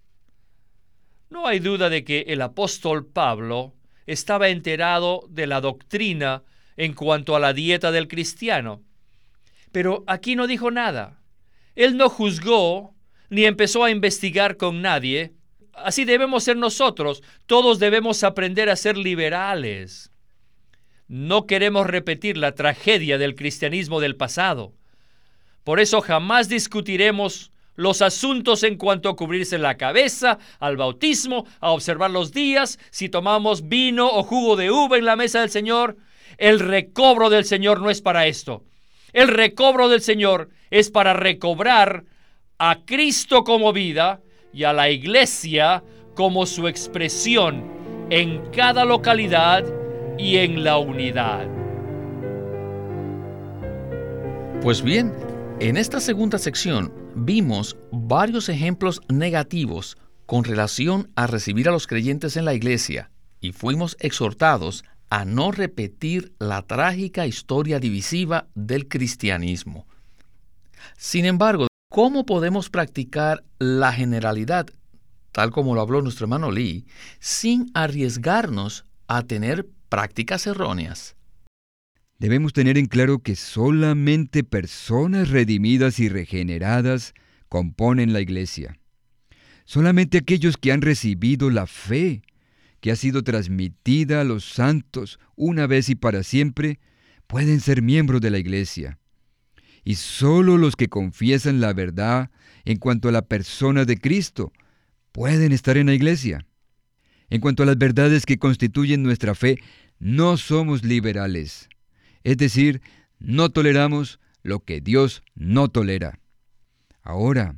No 1.31 1.47
hay 1.47 1.61
duda 1.61 1.89
de 1.89 2.05
que 2.05 2.25
el 2.29 2.43
apóstol 2.43 3.07
Pablo 3.07 3.75
estaba 4.07 4.49
enterado 4.49 5.27
de 5.31 5.47
la 5.47 5.61
doctrina 5.61 6.43
en 6.77 6.95
cuanto 6.95 7.37
a 7.37 7.41
la 7.41 7.53
dieta 7.53 7.93
del 7.93 8.09
cristiano, 8.09 8.83
pero 9.71 10.05
aquí 10.07 10.37
no 10.37 10.47
dijo 10.47 10.71
nada. 10.71 11.23
Él 11.75 11.97
no 11.97 12.09
juzgó 12.09 12.95
ni 13.33 13.47
empezó 13.47 13.83
a 13.83 13.91
investigar 13.91 14.59
con 14.59 14.83
nadie. 14.83 15.33
Así 15.73 16.05
debemos 16.05 16.45
ser 16.45 16.59
nosotros. 16.59 17.23
Todos 17.47 17.79
debemos 17.79 18.25
aprender 18.25 18.69
a 18.69 18.77
ser 18.77 18.99
liberales. 18.99 20.11
No 21.09 21.47
queremos 21.47 21.87
repetir 21.87 22.37
la 22.37 22.55
tragedia 22.55 23.17
del 23.17 23.35
cristianismo 23.35 24.01
del 24.01 24.17
pasado. 24.17 24.75
Por 25.65 25.81
eso 25.81 26.03
jamás 26.03 26.51
discutiremos 26.51 27.53
los 27.75 28.03
asuntos 28.03 28.65
en 28.65 28.77
cuanto 28.77 29.09
a 29.09 29.17
cubrirse 29.17 29.57
la 29.57 29.79
cabeza, 29.79 30.39
al 30.61 30.77
bautismo, 30.77 31.47
a 31.61 31.71
observar 31.71 32.11
los 32.11 32.33
días, 32.33 32.79
si 32.91 33.09
tomamos 33.09 33.67
vino 33.67 34.09
o 34.09 34.25
jugo 34.25 34.57
de 34.57 34.71
uva 34.71 34.99
en 34.99 35.07
la 35.07 35.17
mesa 35.17 35.41
del 35.41 35.49
Señor. 35.49 35.97
El 36.37 36.61
recobro 36.61 37.31
del 37.31 37.47
Señor 37.47 37.81
no 37.81 37.89
es 37.89 38.03
para 38.03 38.27
esto. 38.27 38.63
El 39.15 39.29
recobro 39.29 39.89
del 39.89 40.03
Señor 40.03 40.51
es 40.71 40.91
para 40.91 41.15
recobrar 41.15 42.05
a 42.65 42.79
Cristo 42.85 43.43
como 43.43 43.73
vida 43.73 44.21
y 44.53 44.63
a 44.63 44.73
la 44.73 44.89
iglesia 44.89 45.83
como 46.15 46.47
su 46.47 46.69
expresión 46.69 47.65
en 48.09 48.41
cada 48.53 48.85
localidad 48.85 49.65
y 50.17 50.37
en 50.37 50.63
la 50.63 50.79
unidad. 50.79 51.49
Pues 54.61 54.81
bien, 54.81 55.13
en 55.59 55.77
esta 55.77 55.99
segunda 55.99 56.39
sección 56.39 56.95
vimos 57.17 57.77
varios 57.91 58.49
ejemplos 58.49 59.01
negativos 59.09 59.97
con 60.27 60.45
relación 60.45 61.11
a 61.17 61.27
recibir 61.27 61.69
a 61.69 61.73
los 61.73 61.89
creyentes 61.89 62.37
en 62.37 62.45
la 62.45 62.55
iglesia 62.55 63.11
y 63.41 63.51
fuimos 63.51 63.97
exhortados 63.99 64.85
a 65.11 65.25
no 65.25 65.51
repetir 65.51 66.33
la 66.39 66.63
trágica 66.63 67.27
historia 67.27 67.81
divisiva 67.81 68.47
del 68.55 68.87
cristianismo. 68.87 69.85
Sin 70.97 71.25
embargo, 71.25 71.67
¿Cómo 71.93 72.25
podemos 72.25 72.71
practicar 72.71 73.45
la 73.59 73.93
generalidad, 73.93 74.67
tal 75.31 75.51
como 75.51 75.75
lo 75.75 75.83
habló 75.83 76.01
nuestro 76.01 76.25
hermano 76.25 76.51
Lee, 76.51 76.87
sin 77.21 77.71
arriesgarnos 77.75 78.87
a 79.09 79.25
tener 79.25 79.69
prácticas 79.91 80.47
erróneas? 80.47 81.17
Debemos 82.19 82.55
tener 82.55 82.79
en 82.79 82.87
claro 82.87 83.19
que 83.19 83.37
solamente 83.37 84.43
personas 84.43 85.29
redimidas 85.29 86.01
y 86.01 86.09
regeneradas 86.09 87.13
componen 87.51 88.15
la 88.15 88.23
iglesia. 88.23 88.79
Solamente 89.67 90.17
aquellos 90.17 90.57
que 90.57 90.73
han 90.73 90.81
recibido 90.81 91.51
la 91.51 91.67
fe 91.67 92.23
que 92.81 92.91
ha 92.91 92.97
sido 92.97 93.23
transmitida 93.23 94.23
a 94.23 94.25
los 94.25 94.47
santos 94.47 95.21
una 95.37 95.67
vez 95.67 95.91
y 95.91 95.95
para 95.95 96.23
siempre 96.23 96.81
pueden 97.27 97.61
ser 97.61 97.83
miembros 97.83 98.23
de 98.23 98.31
la 98.31 98.39
iglesia 98.39 98.99
y 99.85 99.97
solo 99.97 100.59
los 100.59 100.77
que 100.77 100.89
confiesan 100.89 101.61
la 101.61 101.73
verdad 101.73 102.31
en 102.65 102.79
cuanto 102.79 103.09
a 103.09 103.13
la 103.13 103.23
persona 103.23 103.85
de 103.85 103.99
Cristo 103.99 104.53
pueden 105.11 105.53
estar 105.53 105.77
en 105.77 105.87
la 105.87 105.95
iglesia. 105.95 106.47
En 107.31 107.41
cuanto 107.41 107.63
a 107.63 107.67
las 107.67 107.79
verdades 107.79 108.27
que 108.27 108.39
constituyen 108.39 109.03
nuestra 109.03 109.35
fe, 109.35 109.59
no 109.99 110.37
somos 110.37 110.85
liberales. 110.85 111.69
Es 112.25 112.37
decir, 112.37 112.83
no 113.19 113.51
toleramos 113.51 114.21
lo 114.43 114.61
que 114.61 114.81
Dios 114.81 115.23
no 115.35 115.69
tolera. 115.69 116.19
Ahora, 117.03 117.57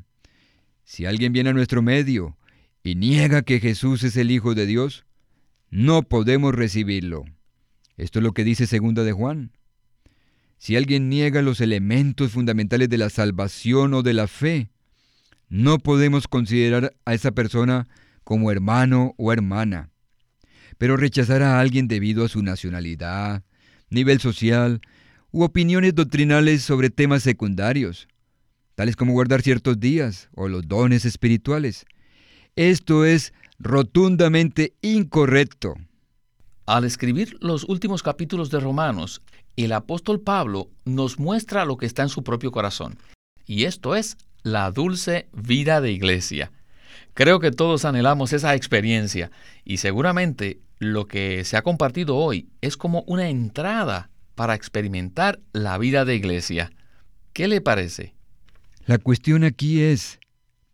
si 0.84 1.06
alguien 1.06 1.32
viene 1.32 1.50
a 1.50 1.54
nuestro 1.54 1.82
medio 1.82 2.36
y 2.82 2.94
niega 2.94 3.42
que 3.42 3.60
Jesús 3.60 4.02
es 4.04 4.16
el 4.16 4.30
Hijo 4.30 4.54
de 4.54 4.66
Dios, 4.66 5.04
no 5.70 6.02
podemos 6.02 6.54
recibirlo. 6.54 7.24
Esto 7.96 8.18
es 8.18 8.22
lo 8.22 8.32
que 8.32 8.44
dice 8.44 8.66
segunda 8.66 9.02
de 9.02 9.12
Juan. 9.12 9.52
Si 10.64 10.76
alguien 10.76 11.10
niega 11.10 11.42
los 11.42 11.60
elementos 11.60 12.30
fundamentales 12.30 12.88
de 12.88 12.96
la 12.96 13.10
salvación 13.10 13.92
o 13.92 14.02
de 14.02 14.14
la 14.14 14.26
fe, 14.26 14.70
no 15.50 15.78
podemos 15.78 16.26
considerar 16.26 16.96
a 17.04 17.12
esa 17.12 17.32
persona 17.32 17.86
como 18.24 18.50
hermano 18.50 19.12
o 19.18 19.30
hermana. 19.30 19.90
Pero 20.78 20.96
rechazar 20.96 21.42
a 21.42 21.60
alguien 21.60 21.86
debido 21.86 22.24
a 22.24 22.30
su 22.30 22.42
nacionalidad, 22.42 23.44
nivel 23.90 24.20
social 24.20 24.80
u 25.32 25.42
opiniones 25.42 25.94
doctrinales 25.94 26.62
sobre 26.62 26.88
temas 26.88 27.22
secundarios, 27.22 28.08
tales 28.74 28.96
como 28.96 29.12
guardar 29.12 29.42
ciertos 29.42 29.78
días 29.78 30.30
o 30.34 30.48
los 30.48 30.66
dones 30.66 31.04
espirituales. 31.04 31.84
Esto 32.56 33.04
es 33.04 33.34
rotundamente 33.58 34.72
incorrecto. 34.80 35.74
Al 36.64 36.84
escribir 36.84 37.36
los 37.42 37.64
últimos 37.64 38.02
capítulos 38.02 38.48
de 38.48 38.58
Romanos, 38.58 39.20
el 39.56 39.72
apóstol 39.72 40.20
Pablo 40.20 40.70
nos 40.84 41.18
muestra 41.18 41.64
lo 41.64 41.76
que 41.76 41.86
está 41.86 42.02
en 42.02 42.08
su 42.08 42.24
propio 42.24 42.50
corazón, 42.50 42.98
y 43.46 43.64
esto 43.64 43.94
es 43.94 44.16
la 44.42 44.70
dulce 44.70 45.28
vida 45.32 45.80
de 45.80 45.92
iglesia. 45.92 46.52
Creo 47.14 47.38
que 47.38 47.52
todos 47.52 47.84
anhelamos 47.84 48.32
esa 48.32 48.54
experiencia 48.54 49.30
y 49.64 49.76
seguramente 49.76 50.60
lo 50.78 51.06
que 51.06 51.44
se 51.44 51.56
ha 51.56 51.62
compartido 51.62 52.16
hoy 52.16 52.48
es 52.60 52.76
como 52.76 53.02
una 53.06 53.28
entrada 53.28 54.10
para 54.34 54.54
experimentar 54.54 55.40
la 55.52 55.78
vida 55.78 56.04
de 56.04 56.16
iglesia. 56.16 56.72
¿Qué 57.32 57.48
le 57.48 57.60
parece? 57.60 58.14
La 58.86 58.98
cuestión 58.98 59.44
aquí 59.44 59.80
es, 59.80 60.18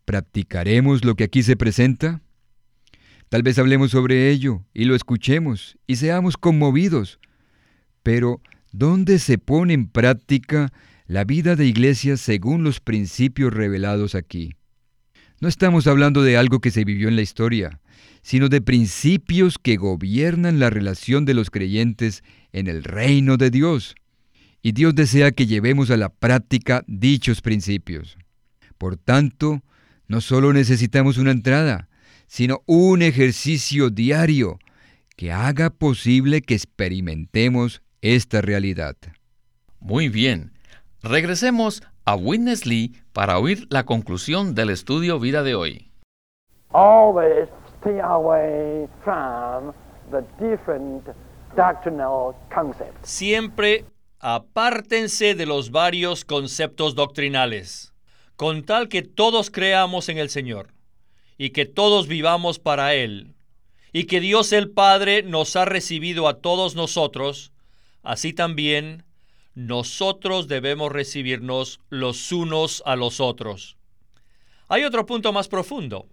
¿practicaremos 0.05 1.05
lo 1.05 1.15
que 1.15 1.23
aquí 1.23 1.43
se 1.43 1.55
presenta? 1.55 2.21
Tal 3.29 3.43
vez 3.43 3.57
hablemos 3.57 3.91
sobre 3.91 4.29
ello 4.29 4.65
y 4.73 4.85
lo 4.85 4.95
escuchemos 4.95 5.77
y 5.87 5.95
seamos 5.95 6.35
conmovidos. 6.35 7.19
Pero, 8.03 8.41
¿dónde 8.71 9.19
se 9.19 9.37
pone 9.37 9.73
en 9.73 9.87
práctica 9.87 10.71
la 11.05 11.23
vida 11.23 11.55
de 11.55 11.65
iglesia 11.65 12.17
según 12.17 12.63
los 12.63 12.79
principios 12.79 13.53
revelados 13.53 14.15
aquí? 14.15 14.53
No 15.39 15.47
estamos 15.47 15.87
hablando 15.87 16.21
de 16.21 16.37
algo 16.37 16.59
que 16.59 16.71
se 16.71 16.85
vivió 16.85 17.07
en 17.07 17.15
la 17.15 17.23
historia, 17.23 17.79
sino 18.21 18.47
de 18.47 18.61
principios 18.61 19.57
que 19.57 19.75
gobiernan 19.75 20.59
la 20.59 20.69
relación 20.69 21.25
de 21.25 21.33
los 21.33 21.49
creyentes 21.49 22.23
en 22.51 22.67
el 22.67 22.83
reino 22.83 23.37
de 23.37 23.49
Dios. 23.49 23.95
Y 24.61 24.73
Dios 24.73 24.93
desea 24.93 25.31
que 25.31 25.47
llevemos 25.47 25.89
a 25.89 25.97
la 25.97 26.09
práctica 26.09 26.83
dichos 26.87 27.41
principios. 27.41 28.17
Por 28.77 28.97
tanto, 28.97 29.63
no 30.07 30.21
solo 30.21 30.53
necesitamos 30.53 31.17
una 31.17 31.31
entrada, 31.31 31.89
sino 32.27 32.61
un 32.67 33.01
ejercicio 33.01 33.89
diario 33.89 34.59
que 35.17 35.31
haga 35.31 35.69
posible 35.71 36.41
que 36.41 36.53
experimentemos 36.53 37.81
esta 38.01 38.41
realidad. 38.41 38.95
Muy 39.79 40.09
bien. 40.09 40.53
Regresemos 41.01 41.83
a 42.05 42.15
Witness 42.15 42.65
Lee 42.65 42.93
para 43.13 43.39
oír 43.39 43.67
la 43.69 43.85
conclusión 43.85 44.53
del 44.55 44.69
estudio 44.69 45.19
vida 45.19 45.43
de 45.43 45.55
hoy. 45.55 45.91
Siempre 53.01 53.85
apártense 54.19 55.35
de 55.35 55.45
los 55.45 55.71
varios 55.71 56.23
conceptos 56.25 56.95
doctrinales, 56.95 57.93
con 58.35 58.63
tal 58.63 58.87
que 58.87 59.01
todos 59.01 59.49
creamos 59.49 60.09
en 60.09 60.17
el 60.17 60.29
Señor 60.29 60.67
y 61.37 61.49
que 61.49 61.65
todos 61.65 62.07
vivamos 62.07 62.59
para 62.59 62.93
Él, 62.93 63.33
y 63.91 64.03
que 64.03 64.19
Dios 64.19 64.53
el 64.53 64.69
Padre 64.69 65.23
nos 65.23 65.55
ha 65.55 65.65
recibido 65.65 66.27
a 66.27 66.35
todos 66.35 66.75
nosotros, 66.75 67.51
así 68.03 68.33
también 68.33 69.03
nosotros 69.53 70.47
debemos 70.47 70.91
recibirnos 70.91 71.79
los 71.89 72.31
unos 72.31 72.81
a 72.85 72.95
los 72.95 73.19
otros. 73.19 73.77
Hay 74.67 74.83
otro 74.83 75.05
punto 75.05 75.33
más 75.33 75.47
profundo, 75.47 76.07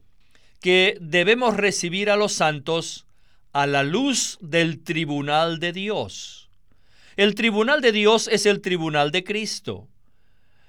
que 0.60 0.98
debemos 1.00 1.56
recibir 1.56 2.10
a 2.10 2.16
los 2.16 2.32
santos 2.32 3.06
a 3.52 3.66
la 3.66 3.82
luz 3.82 4.38
del 4.40 4.82
tribunal 4.82 5.60
de 5.60 5.72
Dios. 5.72 6.50
El 7.16 7.34
tribunal 7.34 7.80
de 7.80 7.92
Dios 7.92 8.28
es 8.28 8.46
el 8.46 8.60
tribunal 8.60 9.10
de 9.10 9.24
Cristo, 9.24 9.88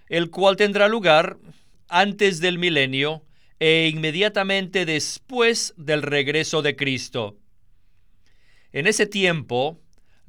el 0.08 0.30
cual 0.30 0.56
tendrá 0.56 0.88
lugar 0.88 1.38
antes 1.88 2.40
del 2.40 2.58
milenio 2.58 3.24
e 3.60 3.90
inmediatamente 3.94 4.86
después 4.86 5.74
del 5.78 6.02
regreso 6.02 6.62
de 6.62 6.76
Cristo. 6.76 7.38
En 8.72 8.88
ese 8.88 9.06
tiempo, 9.06 9.80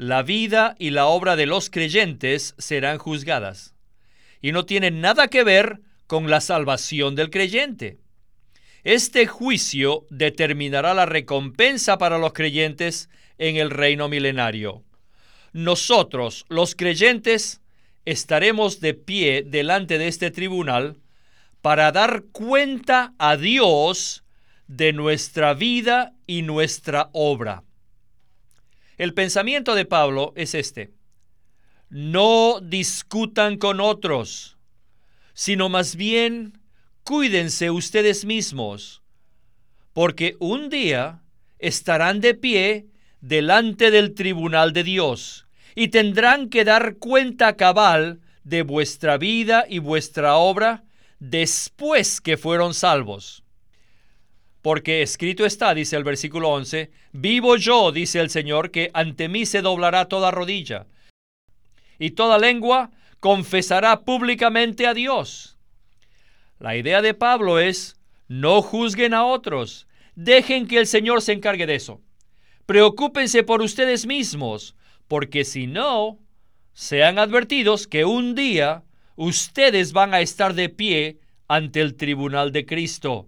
la 0.00 0.22
vida 0.22 0.76
y 0.78 0.92
la 0.92 1.08
obra 1.08 1.36
de 1.36 1.44
los 1.44 1.68
creyentes 1.68 2.54
serán 2.56 2.96
juzgadas 2.96 3.74
y 4.40 4.52
no 4.52 4.64
tienen 4.64 5.02
nada 5.02 5.28
que 5.28 5.44
ver 5.44 5.82
con 6.06 6.30
la 6.30 6.40
salvación 6.40 7.14
del 7.16 7.28
creyente. 7.28 7.98
Este 8.82 9.26
juicio 9.26 10.06
determinará 10.08 10.94
la 10.94 11.04
recompensa 11.04 11.98
para 11.98 12.16
los 12.16 12.32
creyentes 12.32 13.10
en 13.36 13.56
el 13.56 13.68
reino 13.68 14.08
milenario. 14.08 14.84
Nosotros, 15.52 16.46
los 16.48 16.74
creyentes, 16.74 17.60
estaremos 18.06 18.80
de 18.80 18.94
pie 18.94 19.42
delante 19.46 19.98
de 19.98 20.08
este 20.08 20.30
tribunal 20.30 20.96
para 21.60 21.92
dar 21.92 22.22
cuenta 22.32 23.12
a 23.18 23.36
Dios 23.36 24.24
de 24.66 24.94
nuestra 24.94 25.52
vida 25.52 26.14
y 26.26 26.40
nuestra 26.40 27.10
obra. 27.12 27.64
El 29.00 29.14
pensamiento 29.14 29.74
de 29.74 29.86
Pablo 29.86 30.34
es 30.36 30.54
este. 30.54 30.92
No 31.88 32.60
discutan 32.60 33.56
con 33.56 33.80
otros, 33.80 34.58
sino 35.32 35.70
más 35.70 35.96
bien 35.96 36.60
cuídense 37.02 37.70
ustedes 37.70 38.26
mismos, 38.26 39.00
porque 39.94 40.36
un 40.38 40.68
día 40.68 41.22
estarán 41.58 42.20
de 42.20 42.34
pie 42.34 42.88
delante 43.22 43.90
del 43.90 44.12
tribunal 44.12 44.74
de 44.74 44.84
Dios 44.84 45.46
y 45.74 45.88
tendrán 45.88 46.50
que 46.50 46.66
dar 46.66 46.96
cuenta 46.96 47.56
cabal 47.56 48.20
de 48.44 48.60
vuestra 48.64 49.16
vida 49.16 49.64
y 49.66 49.78
vuestra 49.78 50.36
obra 50.36 50.84
después 51.20 52.20
que 52.20 52.36
fueron 52.36 52.74
salvos. 52.74 53.44
Porque 54.62 55.02
escrito 55.02 55.46
está, 55.46 55.74
dice 55.74 55.96
el 55.96 56.04
versículo 56.04 56.50
11, 56.50 56.90
vivo 57.12 57.56
yo, 57.56 57.92
dice 57.92 58.20
el 58.20 58.28
Señor, 58.28 58.70
que 58.70 58.90
ante 58.92 59.28
mí 59.28 59.46
se 59.46 59.62
doblará 59.62 60.06
toda 60.06 60.30
rodilla, 60.30 60.86
y 61.98 62.10
toda 62.10 62.38
lengua 62.38 62.90
confesará 63.20 64.00
públicamente 64.00 64.86
a 64.86 64.94
Dios. 64.94 65.58
La 66.58 66.76
idea 66.76 67.00
de 67.00 67.14
Pablo 67.14 67.58
es, 67.58 67.98
no 68.28 68.60
juzguen 68.60 69.14
a 69.14 69.24
otros, 69.24 69.86
dejen 70.14 70.66
que 70.66 70.78
el 70.78 70.86
Señor 70.86 71.22
se 71.22 71.32
encargue 71.32 71.66
de 71.66 71.76
eso. 71.76 72.02
Preocúpense 72.66 73.42
por 73.42 73.62
ustedes 73.62 74.06
mismos, 74.06 74.76
porque 75.08 75.44
si 75.44 75.66
no, 75.66 76.18
sean 76.74 77.18
advertidos 77.18 77.86
que 77.86 78.04
un 78.04 78.34
día 78.34 78.84
ustedes 79.16 79.92
van 79.92 80.12
a 80.12 80.20
estar 80.20 80.54
de 80.54 80.68
pie 80.68 81.18
ante 81.48 81.80
el 81.80 81.96
tribunal 81.96 82.52
de 82.52 82.66
Cristo 82.66 83.26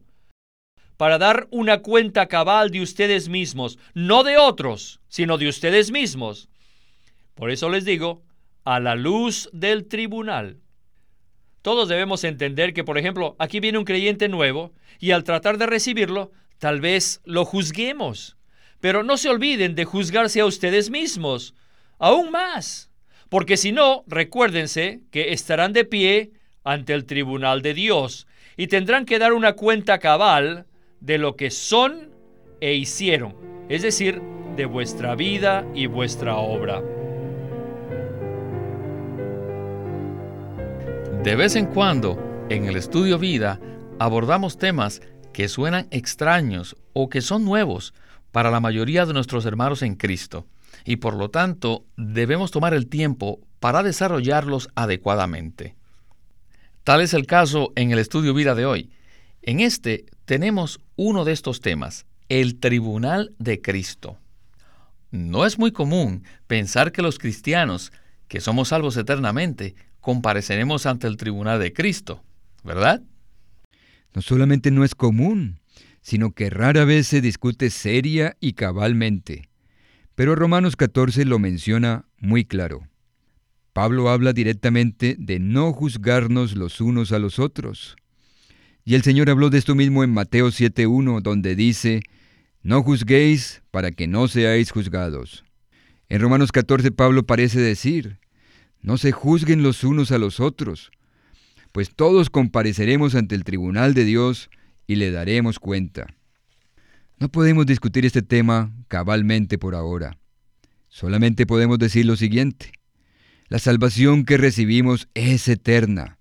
para 1.03 1.19
dar 1.19 1.49
una 1.51 1.79
cuenta 1.79 2.29
cabal 2.29 2.71
de 2.71 2.81
ustedes 2.81 3.29
mismos, 3.29 3.77
no 3.93 4.23
de 4.23 4.37
otros, 4.37 5.01
sino 5.09 5.37
de 5.37 5.49
ustedes 5.49 5.91
mismos. 5.91 6.49
Por 7.35 7.51
eso 7.51 7.69
les 7.69 7.85
digo, 7.85 8.23
a 8.62 8.79
la 8.79 8.95
luz 8.95 9.51
del 9.53 9.88
tribunal. 9.88 10.61
Todos 11.61 11.88
debemos 11.88 12.23
entender 12.23 12.73
que, 12.73 12.85
por 12.85 12.99
ejemplo, 12.99 13.35
aquí 13.41 13.59
viene 13.59 13.79
un 13.79 13.85
creyente 13.85 14.29
nuevo 14.29 14.75
y 15.01 15.11
al 15.11 15.25
tratar 15.25 15.59
de 15.59 15.67
recibirlo, 15.67 16.31
tal 16.59 16.81
vez 16.81 17.21
lo 17.25 17.45
juzguemos. 17.45 18.37
Pero 18.79 19.03
no 19.03 19.17
se 19.17 19.29
olviden 19.29 19.75
de 19.75 19.85
juzgarse 19.85 20.38
a 20.38 20.47
ustedes 20.47 20.88
mismos, 20.88 21.57
aún 21.99 22.31
más. 22.31 22.93
Porque 23.29 23.57
si 23.57 23.73
no, 23.73 24.05
recuérdense 24.07 25.01
que 25.11 25.33
estarán 25.33 25.73
de 25.73 25.85
pie 25.85 26.31
ante 26.62 26.93
el 26.95 27.07
tribunal 27.07 27.61
de 27.61 27.75
Dios 27.75 28.29
y 28.57 28.69
tendrán 28.69 29.05
que 29.05 29.19
dar 29.19 29.33
una 29.33 29.55
cuenta 29.55 29.99
cabal 29.99 30.67
de 31.03 31.19
lo 31.19 31.37
que 31.37 31.51
son 31.51 32.11
e 32.61 32.75
hicieron, 32.75 33.35
es 33.69 33.83
decir, 33.83 34.23
de 34.57 34.67
vuestra 34.67 35.17
vida 35.17 35.67
y 35.75 35.87
vuestra 35.87 36.37
obra. 36.37 36.81
De 41.25 41.37
vez 41.37 41.57
en 41.57 41.67
cuando, 41.67 42.47
en 42.49 42.67
el 42.67 42.77
estudio 42.77 43.19
vida, 43.19 43.61
abordamos 43.99 44.59
temas 44.59 45.03
que 45.33 45.49
suenan 45.49 45.88
extraños 45.91 46.77
o 46.93 47.09
que 47.09 47.21
son 47.21 47.45
nuevos 47.45 47.95
para 48.31 48.51
la 48.51 48.61
mayoría 48.61 49.05
de 49.05 49.12
nuestros 49.12 49.45
hermanos 49.45 49.83
en 49.83 49.97
Cristo 49.97 50.47
y 50.85 50.97
por 50.97 51.15
lo 51.15 51.31
tanto 51.31 51.85
debemos 51.97 52.51
tomar 52.51 52.75
el 52.75 52.88
tiempo 52.88 53.41
para 53.61 53.83
desarrollarlos 53.83 54.69
adecuadamente. 54.75 55.75
Tal 56.85 57.01
es 57.01 57.15
el 57.15 57.27
caso 57.27 57.73
en 57.77 57.93
el 57.93 57.99
estudio 57.99 58.35
vida 58.35 58.55
de 58.55 58.67
hoy. 58.67 58.91
En 59.43 59.61
este 59.61 60.07
tenemos 60.25 60.81
uno 61.05 61.25
de 61.25 61.33
estos 61.33 61.61
temas, 61.61 62.07
el 62.29 62.61
Tribunal 62.61 63.35
de 63.41 63.61
Cristo. 63.61 64.19
No 65.11 65.45
es 65.45 65.59
muy 65.59 65.73
común 65.73 66.23
pensar 66.47 66.93
que 66.93 67.03
los 67.03 67.19
cristianos, 67.19 67.93
que 68.29 68.41
somos 68.41 68.69
salvos 68.69 68.97
eternamente, 68.97 69.75
compareceremos 70.01 70.87
ante 70.87 71.09
el 71.09 71.17
Tribunal 71.17 71.59
de 71.59 71.73
Cristo, 71.73 72.23
¿verdad? 72.62 73.03
No 74.15 74.23
solamente 74.23 74.71
no 74.71 74.85
es 74.85 74.95
común, 74.95 75.59
sino 76.03 76.31
que 76.31 76.51
rara 76.51 76.85
vez 76.85 77.09
se 77.09 77.21
discute 77.21 77.71
seria 77.71 78.37
y 78.38 78.53
cabalmente. 78.53 79.49
Pero 80.15 80.37
Romanos 80.37 80.77
14 80.77 81.25
lo 81.25 81.41
menciona 81.41 82.07
muy 82.19 82.45
claro. 82.45 82.87
Pablo 83.73 84.09
habla 84.09 84.33
directamente 84.33 85.17
de 85.19 85.41
no 85.41 85.73
juzgarnos 85.73 86.55
los 86.55 86.81
unos 86.81 87.11
a 87.11 87.19
los 87.19 87.41
otros. 87.41 87.97
Y 88.85 88.95
el 88.95 89.03
Señor 89.03 89.31
habló 89.31 89.49
de 89.49 89.59
esto 89.59 89.75
mismo 89.75 90.03
en 90.03 90.11
Mateo 90.11 90.49
7.1, 90.49 91.23
donde 91.23 91.55
dice, 91.55 92.03
No 92.62 92.83
juzguéis 92.83 93.62
para 93.71 93.92
que 93.92 94.09
no 94.09 94.27
seáis 94.27 94.73
juzgados. 94.73 95.45
En 96.09 96.21
Romanos 96.21 96.51
14 96.51 96.90
Pablo 96.90 97.25
parece 97.25 97.61
decir, 97.61 98.18
No 98.81 98.99
se 98.99 99.12
juzguen 99.12 99.62
los 99.62 99.85
unos 99.85 100.11
a 100.11 100.18
los 100.18 100.40
otros, 100.40 100.90
pues 101.71 101.95
todos 101.95 102.29
compareceremos 102.29 103.14
ante 103.14 103.37
el 103.37 103.45
tribunal 103.45 103.95
de 103.95 104.05
Dios 104.05 104.51
y 104.88 104.97
le 104.97 105.12
daremos 105.12 105.61
cuenta. 105.61 106.07
No 107.18 107.29
podemos 107.31 107.66
discutir 107.66 108.05
este 108.05 108.23
tema 108.23 108.73
cabalmente 108.88 109.59
por 109.59 109.77
ahora. 109.77 110.18
Solamente 110.88 111.47
podemos 111.47 111.79
decir 111.79 112.05
lo 112.05 112.16
siguiente. 112.16 112.73
La 113.49 113.61
salvación 113.61 114.25
que 114.25 114.38
recibimos 114.38 115.09
es 115.14 115.47
eterna 115.47 116.18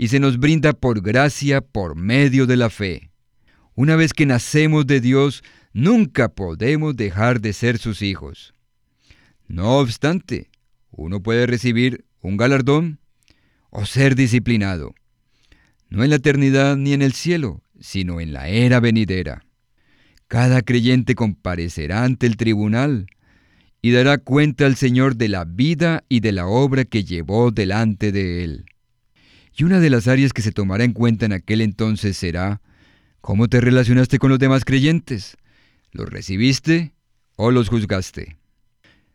y 0.00 0.08
se 0.08 0.18
nos 0.18 0.38
brinda 0.38 0.72
por 0.72 1.02
gracia 1.02 1.60
por 1.60 1.94
medio 1.94 2.46
de 2.46 2.56
la 2.56 2.70
fe. 2.70 3.10
Una 3.74 3.96
vez 3.96 4.14
que 4.14 4.24
nacemos 4.24 4.86
de 4.86 4.98
Dios, 4.98 5.44
nunca 5.74 6.30
podemos 6.30 6.96
dejar 6.96 7.42
de 7.42 7.52
ser 7.52 7.76
sus 7.76 8.00
hijos. 8.00 8.54
No 9.46 9.76
obstante, 9.76 10.48
uno 10.90 11.22
puede 11.22 11.46
recibir 11.46 12.06
un 12.22 12.38
galardón 12.38 12.98
o 13.68 13.84
ser 13.84 14.14
disciplinado, 14.14 14.94
no 15.90 16.02
en 16.02 16.08
la 16.08 16.16
eternidad 16.16 16.78
ni 16.78 16.94
en 16.94 17.02
el 17.02 17.12
cielo, 17.12 17.60
sino 17.78 18.22
en 18.22 18.32
la 18.32 18.48
era 18.48 18.80
venidera. 18.80 19.44
Cada 20.28 20.62
creyente 20.62 21.14
comparecerá 21.14 22.04
ante 22.04 22.26
el 22.26 22.38
tribunal 22.38 23.06
y 23.82 23.90
dará 23.90 24.16
cuenta 24.16 24.64
al 24.64 24.76
Señor 24.76 25.16
de 25.16 25.28
la 25.28 25.44
vida 25.44 26.04
y 26.08 26.20
de 26.20 26.32
la 26.32 26.46
obra 26.46 26.86
que 26.86 27.04
llevó 27.04 27.50
delante 27.50 28.12
de 28.12 28.44
él. 28.44 28.69
Y 29.56 29.64
una 29.64 29.80
de 29.80 29.90
las 29.90 30.08
áreas 30.08 30.32
que 30.32 30.42
se 30.42 30.52
tomará 30.52 30.84
en 30.84 30.92
cuenta 30.92 31.26
en 31.26 31.32
aquel 31.32 31.60
entonces 31.60 32.16
será 32.16 32.60
cómo 33.20 33.48
te 33.48 33.60
relacionaste 33.60 34.18
con 34.18 34.30
los 34.30 34.38
demás 34.38 34.64
creyentes. 34.64 35.36
¿Los 35.92 36.08
recibiste 36.08 36.92
o 37.36 37.50
los 37.50 37.68
juzgaste? 37.68 38.36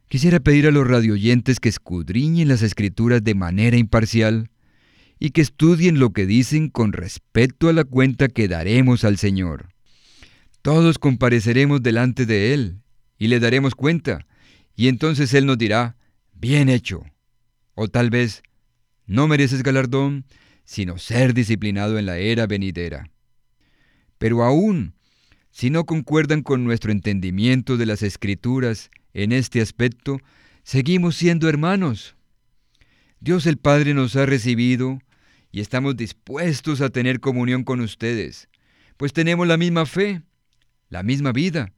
Quisiera 0.07 0.39
pedir 0.39 0.67
a 0.67 0.71
los 0.71 0.87
radioyentes 0.87 1.59
que 1.59 1.69
escudriñen 1.69 2.47
las 2.47 2.61
escrituras 2.61 3.23
de 3.23 3.33
manera 3.33 3.77
imparcial 3.77 4.49
y 5.19 5.31
que 5.31 5.41
estudien 5.41 5.99
lo 5.99 6.11
que 6.11 6.25
dicen 6.25 6.69
con 6.69 6.93
respecto 6.93 7.69
a 7.69 7.73
la 7.73 7.83
cuenta 7.83 8.27
que 8.27 8.47
daremos 8.47 9.03
al 9.03 9.17
Señor. 9.17 9.69
Todos 10.61 10.99
compareceremos 10.99 11.81
delante 11.81 12.25
de 12.25 12.53
Él 12.53 12.81
y 13.17 13.27
le 13.27 13.39
daremos 13.39 13.75
cuenta, 13.75 14.25
y 14.75 14.87
entonces 14.89 15.33
Él 15.33 15.45
nos 15.45 15.57
dirá, 15.57 15.95
bien 16.33 16.69
hecho, 16.69 17.03
o 17.75 17.87
tal 17.87 18.09
vez, 18.09 18.43
no 19.05 19.27
mereces 19.27 19.63
galardón, 19.63 20.25
sino 20.63 20.97
ser 20.97 21.33
disciplinado 21.33 21.97
en 21.99 22.05
la 22.05 22.17
era 22.17 22.47
venidera. 22.47 23.09
Pero 24.17 24.43
aún, 24.43 24.95
si 25.51 25.69
no 25.69 25.85
concuerdan 25.85 26.41
con 26.41 26.63
nuestro 26.63 26.91
entendimiento 26.91 27.77
de 27.77 27.85
las 27.85 28.01
escrituras 28.01 28.89
en 29.13 29.31
este 29.31 29.61
aspecto, 29.61 30.19
seguimos 30.63 31.15
siendo 31.15 31.47
hermanos. 31.47 32.15
Dios 33.19 33.45
el 33.45 33.57
Padre 33.57 33.93
nos 33.93 34.15
ha 34.15 34.25
recibido 34.25 34.99
y 35.51 35.61
estamos 35.61 35.95
dispuestos 35.95 36.81
a 36.81 36.89
tener 36.89 37.19
comunión 37.19 37.63
con 37.63 37.79
ustedes, 37.79 38.49
pues 38.97 39.13
tenemos 39.13 39.47
la 39.47 39.57
misma 39.57 39.85
fe, 39.85 40.21
la 40.89 41.03
misma 41.03 41.31
vida, 41.31 41.71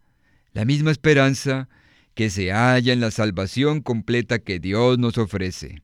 la 0.53 0.65
misma 0.65 0.91
esperanza 0.91 1.69
que 2.15 2.31
se 2.31 2.51
halla 2.51 2.93
en 2.93 2.99
la 2.99 3.11
salvación 3.11 3.81
completa 3.81 4.39
que 4.39 4.59
Dios 4.59 4.97
nos 4.97 5.19
ofrece. 5.19 5.83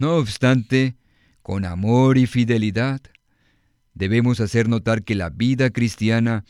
No 0.00 0.16
obstante, 0.16 0.96
con 1.42 1.66
amor 1.66 2.16
y 2.16 2.26
fidelidad, 2.26 3.02
debemos 3.92 4.40
hacer 4.40 4.66
notar 4.66 5.04
que 5.04 5.14
la 5.14 5.28
vida 5.28 5.68
cristiana 5.68 6.46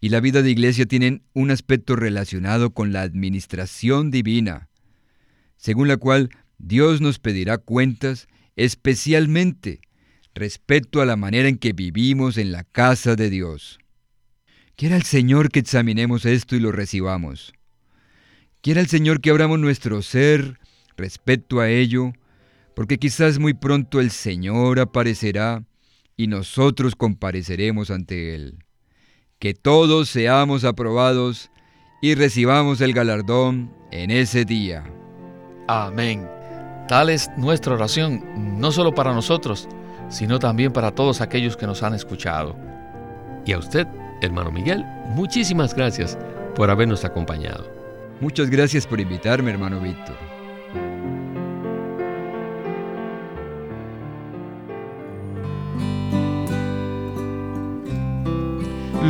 y 0.00 0.08
la 0.08 0.18
vida 0.18 0.42
de 0.42 0.50
iglesia 0.50 0.84
tienen 0.84 1.22
un 1.32 1.52
aspecto 1.52 1.94
relacionado 1.94 2.74
con 2.74 2.92
la 2.92 3.02
administración 3.02 4.10
divina, 4.10 4.68
según 5.56 5.86
la 5.86 5.96
cual 5.96 6.30
Dios 6.58 7.00
nos 7.00 7.20
pedirá 7.20 7.58
cuentas 7.58 8.26
especialmente 8.56 9.80
respecto 10.34 11.00
a 11.00 11.06
la 11.06 11.14
manera 11.14 11.48
en 11.48 11.58
que 11.58 11.72
vivimos 11.72 12.36
en 12.36 12.50
la 12.50 12.64
casa 12.64 13.14
de 13.14 13.30
Dios. 13.30 13.78
Quiera 14.74 14.96
el 14.96 15.04
Señor 15.04 15.52
que 15.52 15.60
examinemos 15.60 16.24
esto 16.24 16.56
y 16.56 16.60
lo 16.60 16.72
recibamos. 16.72 17.52
Quiera 18.60 18.80
el 18.80 18.88
Señor 18.88 19.20
que 19.20 19.30
abramos 19.30 19.60
nuestro 19.60 20.02
ser 20.02 20.58
respecto 20.96 21.60
a 21.60 21.70
ello, 21.70 22.12
porque 22.78 22.96
quizás 22.96 23.40
muy 23.40 23.54
pronto 23.54 23.98
el 23.98 24.12
Señor 24.12 24.78
aparecerá 24.78 25.64
y 26.16 26.28
nosotros 26.28 26.94
compareceremos 26.94 27.90
ante 27.90 28.36
Él. 28.36 28.64
Que 29.40 29.52
todos 29.52 30.08
seamos 30.08 30.62
aprobados 30.62 31.50
y 32.00 32.14
recibamos 32.14 32.80
el 32.80 32.92
galardón 32.92 33.74
en 33.90 34.12
ese 34.12 34.44
día. 34.44 34.84
Amén. 35.66 36.28
Tal 36.86 37.10
es 37.10 37.28
nuestra 37.36 37.74
oración, 37.74 38.60
no 38.60 38.70
solo 38.70 38.94
para 38.94 39.12
nosotros, 39.12 39.68
sino 40.08 40.38
también 40.38 40.72
para 40.72 40.92
todos 40.92 41.20
aquellos 41.20 41.56
que 41.56 41.66
nos 41.66 41.82
han 41.82 41.94
escuchado. 41.94 42.56
Y 43.44 43.54
a 43.54 43.58
usted, 43.58 43.88
hermano 44.22 44.52
Miguel, 44.52 44.84
muchísimas 45.16 45.74
gracias 45.74 46.16
por 46.54 46.70
habernos 46.70 47.04
acompañado. 47.04 47.68
Muchas 48.20 48.48
gracias 48.48 48.86
por 48.86 49.00
invitarme, 49.00 49.50
hermano 49.50 49.80
Víctor. 49.80 50.27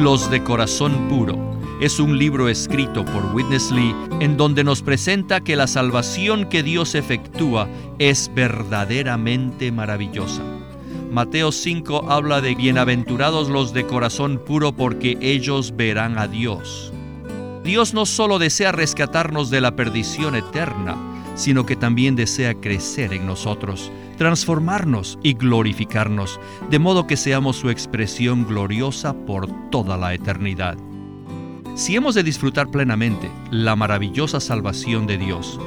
Los 0.03 0.31
de 0.31 0.45
Corazón 0.45 1.09
Puro 1.09 1.37
es 1.81 1.99
un 1.99 2.19
libro 2.19 2.49
escrito 2.49 3.05
por 3.05 3.35
Witness 3.35 3.73
Lee 3.73 3.97
en 4.21 4.37
donde 4.37 4.63
nos 4.63 4.81
presenta 4.81 5.41
que 5.41 5.57
la 5.57 5.67
salvación 5.67 6.49
que 6.49 6.63
Dios 6.63 6.95
efectúa 6.95 7.69
es 7.99 8.31
verdaderamente 8.33 9.73
maravillosa. 9.73 10.45
Mateo 11.11 11.51
5 11.51 12.13
habla 12.13 12.41
de 12.41 12.55
bienaventurados 12.55 13.49
los 13.49 13.75
de 13.75 13.87
corazón 13.87 14.39
puro 14.39 14.71
porque 14.71 15.19
ellos 15.21 15.75
verán 15.75 16.17
a 16.17 16.29
Dios. 16.29 16.93
Dios 17.65 17.93
no 17.93 18.07
solo 18.07 18.39
desea 18.39 18.71
rescatarnos 18.71 19.51
de 19.51 19.61
la 19.61 19.75
perdición 19.75 20.37
eterna, 20.37 20.97
sino 21.39 21.65
que 21.65 21.77
también 21.77 22.17
desea 22.17 22.55
crecer 22.55 23.13
en 23.13 23.25
nosotros, 23.25 23.93
transformarnos 24.19 25.21
y 25.23 25.35
glorificarnos, 25.35 26.41
de 26.69 26.81
modo 26.81 27.07
que 27.07 27.17
seamos 27.17 27.57
su 27.57 27.71
expresión 27.71 28.45
gloriosa 28.45 29.15
por 29.15 29.47
toda 29.71 29.97
la 29.97 30.13
eternidad. 30.15 30.77
Si 31.77 31.95
hemos 31.95 32.17
de 32.17 32.25
disfrutar 32.25 32.73
plenamente 32.73 33.31
la 33.53 33.77
maravillosa 33.77 34.41
salvación 34.41 35.07
de 35.07 35.17
Dios, 35.17 35.61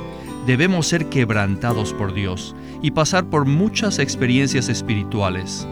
debemos 0.46 0.88
ser 0.88 1.08
quebrantados 1.08 1.94
por 1.94 2.14
Dios 2.14 2.54
y 2.82 2.92
pasar 2.92 3.30
por 3.30 3.46
muchas 3.46 3.98
experiencias 3.98 4.68
espirituales, 4.68 5.66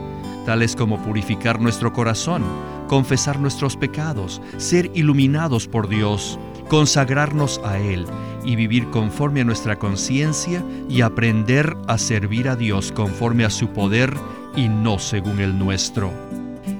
tales 0.46 0.78
como 0.78 1.04
purificar 1.04 1.60
nuestro 1.60 1.92
corazón, 1.92 2.44
confesar 2.88 3.38
nuestros 3.38 3.76
pecados, 3.76 4.42
ser 4.56 4.90
iluminados 4.94 5.68
por 5.68 5.90
Dios, 5.90 6.40
consagrarnos 6.70 7.60
a 7.66 7.80
Él 7.80 8.06
y 8.44 8.56
vivir 8.56 8.90
conforme 8.90 9.42
a 9.42 9.46
nuestra 9.46 9.78
conciencia 9.78 10.64
y 10.90 11.02
aprender 11.02 11.76
a 11.88 11.98
servir 11.98 12.50
a 12.50 12.56
Dios 12.56 12.92
conforme 12.92 13.46
a 13.46 13.50
su 13.50 13.70
poder 13.70 14.14
y 14.56 14.68
no 14.68 15.00
según 15.00 15.40
el 15.40 15.58
nuestro. 15.58 16.12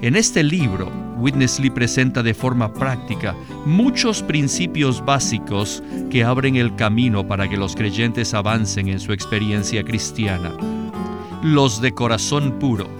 En 0.02 0.16
este 0.16 0.42
libro, 0.42 0.90
Witness 1.18 1.60
Lee 1.60 1.70
presenta 1.70 2.22
de 2.22 2.32
forma 2.32 2.72
práctica 2.72 3.34
muchos 3.66 4.22
principios 4.22 5.04
básicos 5.04 5.82
que 6.10 6.24
abren 6.24 6.56
el 6.56 6.74
camino 6.76 7.26
para 7.26 7.48
que 7.48 7.56
los 7.56 7.76
creyentes 7.76 8.32
avancen 8.32 8.88
en 8.88 9.00
su 9.00 9.12
experiencia 9.12 9.84
cristiana. 9.84 10.52
Los 11.42 11.80
de 11.80 11.92
corazón 11.92 12.58
puro. 12.58 12.99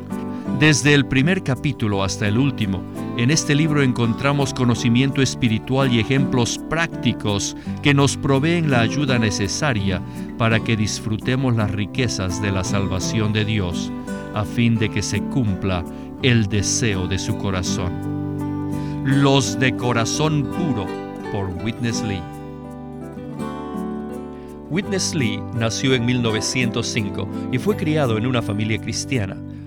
Desde 0.59 0.93
el 0.93 1.07
primer 1.07 1.43
capítulo 1.43 2.05
hasta 2.05 2.29
el 2.29 2.37
último, 2.37 2.83
en 3.17 3.31
este 3.31 3.55
libro 3.55 3.83
encontramos 3.83 4.53
conocimiento 4.53 5.23
espiritual 5.23 5.93
y 5.93 6.01
ejemplos 6.01 6.61
prácticos 6.69 7.57
que 7.83 7.95
nos 7.95 8.17
proveen 8.17 8.71
la 8.71 8.81
ayuda 8.81 9.19
necesaria 9.19 10.03
para 10.37 10.61
que 10.61 10.77
disfrutemos 10.77 11.57
las 11.57 11.71
riquezas 11.71 12.43
de 12.43 12.53
la 12.53 12.65
salvación 12.65 13.33
de 13.33 13.45
Dios, 13.45 13.91
a 14.35 14.45
fin 14.45 14.77
de 14.77 14.91
que 14.91 15.03
se 15.03 15.23
cumpla 15.23 15.85
el 16.23 16.47
deseo 16.47 17.07
de 17.07 17.19
su 17.19 17.37
corazón. 17.39 17.93
Los 19.05 19.59
de 19.59 19.75
corazón 19.77 20.45
puro 20.45 20.87
por 21.33 21.49
Witness 21.65 22.03
Lee. 22.03 22.23
Witness 24.71 25.15
Lee 25.15 25.43
nació 25.55 25.95
en 25.95 26.05
1905 26.05 27.29
y 27.51 27.59
fue 27.59 27.77
criado 27.77 28.19
en 28.19 28.27
una 28.27 28.41
familia 28.41 28.79
cristiana 28.79 29.37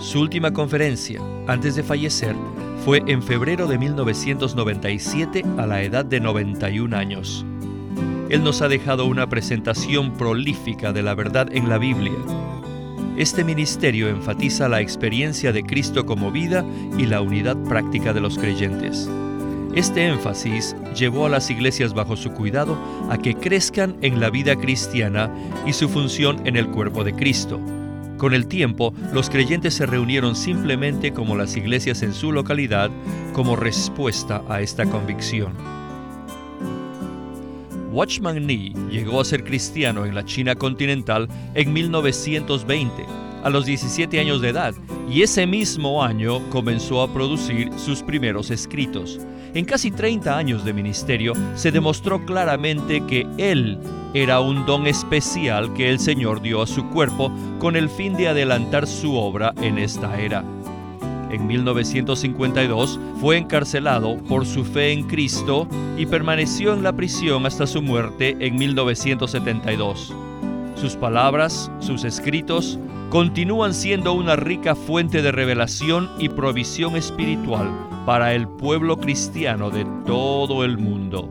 su 0.00 0.20
última 0.20 0.52
conferencia, 0.52 1.20
antes 1.48 1.74
de 1.74 1.82
fallecer, 1.82 2.36
fue 2.84 3.02
en 3.06 3.20
febrero 3.20 3.66
de 3.66 3.78
1997 3.78 5.44
a 5.56 5.66
la 5.66 5.82
edad 5.82 6.04
de 6.04 6.20
91 6.20 6.96
años. 6.96 7.44
Él 8.30 8.44
nos 8.44 8.62
ha 8.62 8.68
dejado 8.68 9.06
una 9.06 9.28
presentación 9.28 10.12
prolífica 10.12 10.92
de 10.92 11.02
la 11.02 11.14
verdad 11.14 11.48
en 11.52 11.68
la 11.68 11.78
Biblia. 11.78 12.14
Este 13.16 13.42
ministerio 13.42 14.08
enfatiza 14.08 14.68
la 14.68 14.80
experiencia 14.80 15.52
de 15.52 15.64
Cristo 15.64 16.06
como 16.06 16.30
vida 16.30 16.64
y 16.96 17.06
la 17.06 17.20
unidad 17.20 17.56
práctica 17.64 18.12
de 18.12 18.20
los 18.20 18.38
creyentes. 18.38 19.10
Este 19.74 20.06
énfasis 20.06 20.76
llevó 20.94 21.26
a 21.26 21.30
las 21.30 21.50
iglesias 21.50 21.92
bajo 21.92 22.16
su 22.16 22.30
cuidado 22.30 22.78
a 23.10 23.18
que 23.18 23.34
crezcan 23.34 23.96
en 24.02 24.20
la 24.20 24.30
vida 24.30 24.54
cristiana 24.54 25.28
y 25.66 25.72
su 25.72 25.88
función 25.88 26.46
en 26.46 26.56
el 26.56 26.68
cuerpo 26.68 27.02
de 27.02 27.14
Cristo 27.14 27.60
con 28.18 28.34
el 28.34 28.46
tiempo, 28.46 28.92
los 29.14 29.30
creyentes 29.30 29.74
se 29.74 29.86
reunieron 29.86 30.36
simplemente 30.36 31.12
como 31.12 31.36
las 31.36 31.56
iglesias 31.56 32.02
en 32.02 32.12
su 32.12 32.32
localidad 32.32 32.90
como 33.32 33.56
respuesta 33.56 34.42
a 34.48 34.60
esta 34.60 34.84
convicción. 34.84 35.52
Watchman 37.90 38.46
Nee 38.46 38.74
llegó 38.90 39.20
a 39.20 39.24
ser 39.24 39.44
cristiano 39.44 40.04
en 40.04 40.14
la 40.14 40.24
China 40.24 40.54
continental 40.54 41.28
en 41.54 41.72
1920, 41.72 43.06
a 43.42 43.50
los 43.50 43.64
17 43.64 44.20
años 44.20 44.42
de 44.42 44.50
edad, 44.50 44.74
y 45.10 45.22
ese 45.22 45.46
mismo 45.46 46.04
año 46.04 46.48
comenzó 46.50 47.02
a 47.02 47.12
producir 47.12 47.70
sus 47.78 48.02
primeros 48.02 48.50
escritos. 48.50 49.18
En 49.54 49.64
casi 49.64 49.90
30 49.90 50.36
años 50.36 50.64
de 50.64 50.74
ministerio 50.74 51.32
se 51.54 51.72
demostró 51.72 52.24
claramente 52.26 53.02
que 53.06 53.26
él 53.38 53.78
era 54.12 54.40
un 54.40 54.66
don 54.66 54.86
especial 54.86 55.72
que 55.74 55.88
el 55.90 55.98
Señor 55.98 56.42
dio 56.42 56.62
a 56.62 56.66
su 56.66 56.88
cuerpo 56.90 57.32
con 57.58 57.74
el 57.76 57.88
fin 57.88 58.14
de 58.14 58.28
adelantar 58.28 58.86
su 58.86 59.16
obra 59.16 59.54
en 59.62 59.78
esta 59.78 60.20
era. 60.20 60.44
En 61.30 61.46
1952 61.46 62.98
fue 63.20 63.36
encarcelado 63.36 64.16
por 64.24 64.46
su 64.46 64.64
fe 64.64 64.92
en 64.92 65.06
Cristo 65.06 65.66
y 65.96 66.06
permaneció 66.06 66.72
en 66.72 66.82
la 66.82 66.92
prisión 66.92 67.44
hasta 67.44 67.66
su 67.66 67.82
muerte 67.82 68.36
en 68.40 68.56
1972. 68.56 70.14
Sus 70.74 70.96
palabras, 70.96 71.70
sus 71.80 72.04
escritos, 72.04 72.78
continúan 73.10 73.74
siendo 73.74 74.12
una 74.12 74.36
rica 74.36 74.74
fuente 74.74 75.22
de 75.22 75.32
revelación 75.32 76.10
y 76.18 76.28
provisión 76.28 76.96
espiritual 76.96 77.87
para 78.08 78.32
el 78.32 78.48
pueblo 78.48 78.96
cristiano 78.96 79.68
de 79.68 79.84
todo 80.06 80.64
el 80.64 80.78
mundo. 80.78 81.28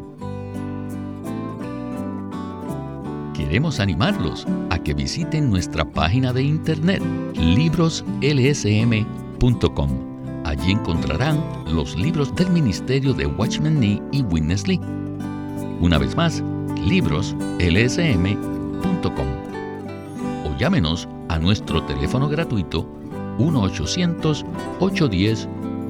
Queremos 3.33 3.79
animarlos 3.79 4.45
a 4.69 4.77
que 4.77 4.93
visiten 4.93 5.49
nuestra 5.49 5.83
página 5.83 6.31
de 6.33 6.43
internet 6.43 7.01
libroslsm.com. 7.33 9.89
Allí 10.45 10.71
encontrarán 10.71 11.43
los 11.65 11.97
libros 11.97 12.35
del 12.35 12.51
ministerio 12.51 13.15
de 13.15 13.25
Watchman 13.25 13.79
Nee 13.79 13.99
y 14.11 14.21
Witness 14.21 14.67
Lee. 14.67 14.79
Una 15.81 15.97
vez 15.97 16.15
más, 16.15 16.43
libroslsm.com. 16.85 19.27
O 20.45 20.55
llámenos 20.59 21.09
a 21.27 21.39
nuestro 21.39 21.81
teléfono 21.85 22.29
gratuito 22.29 22.87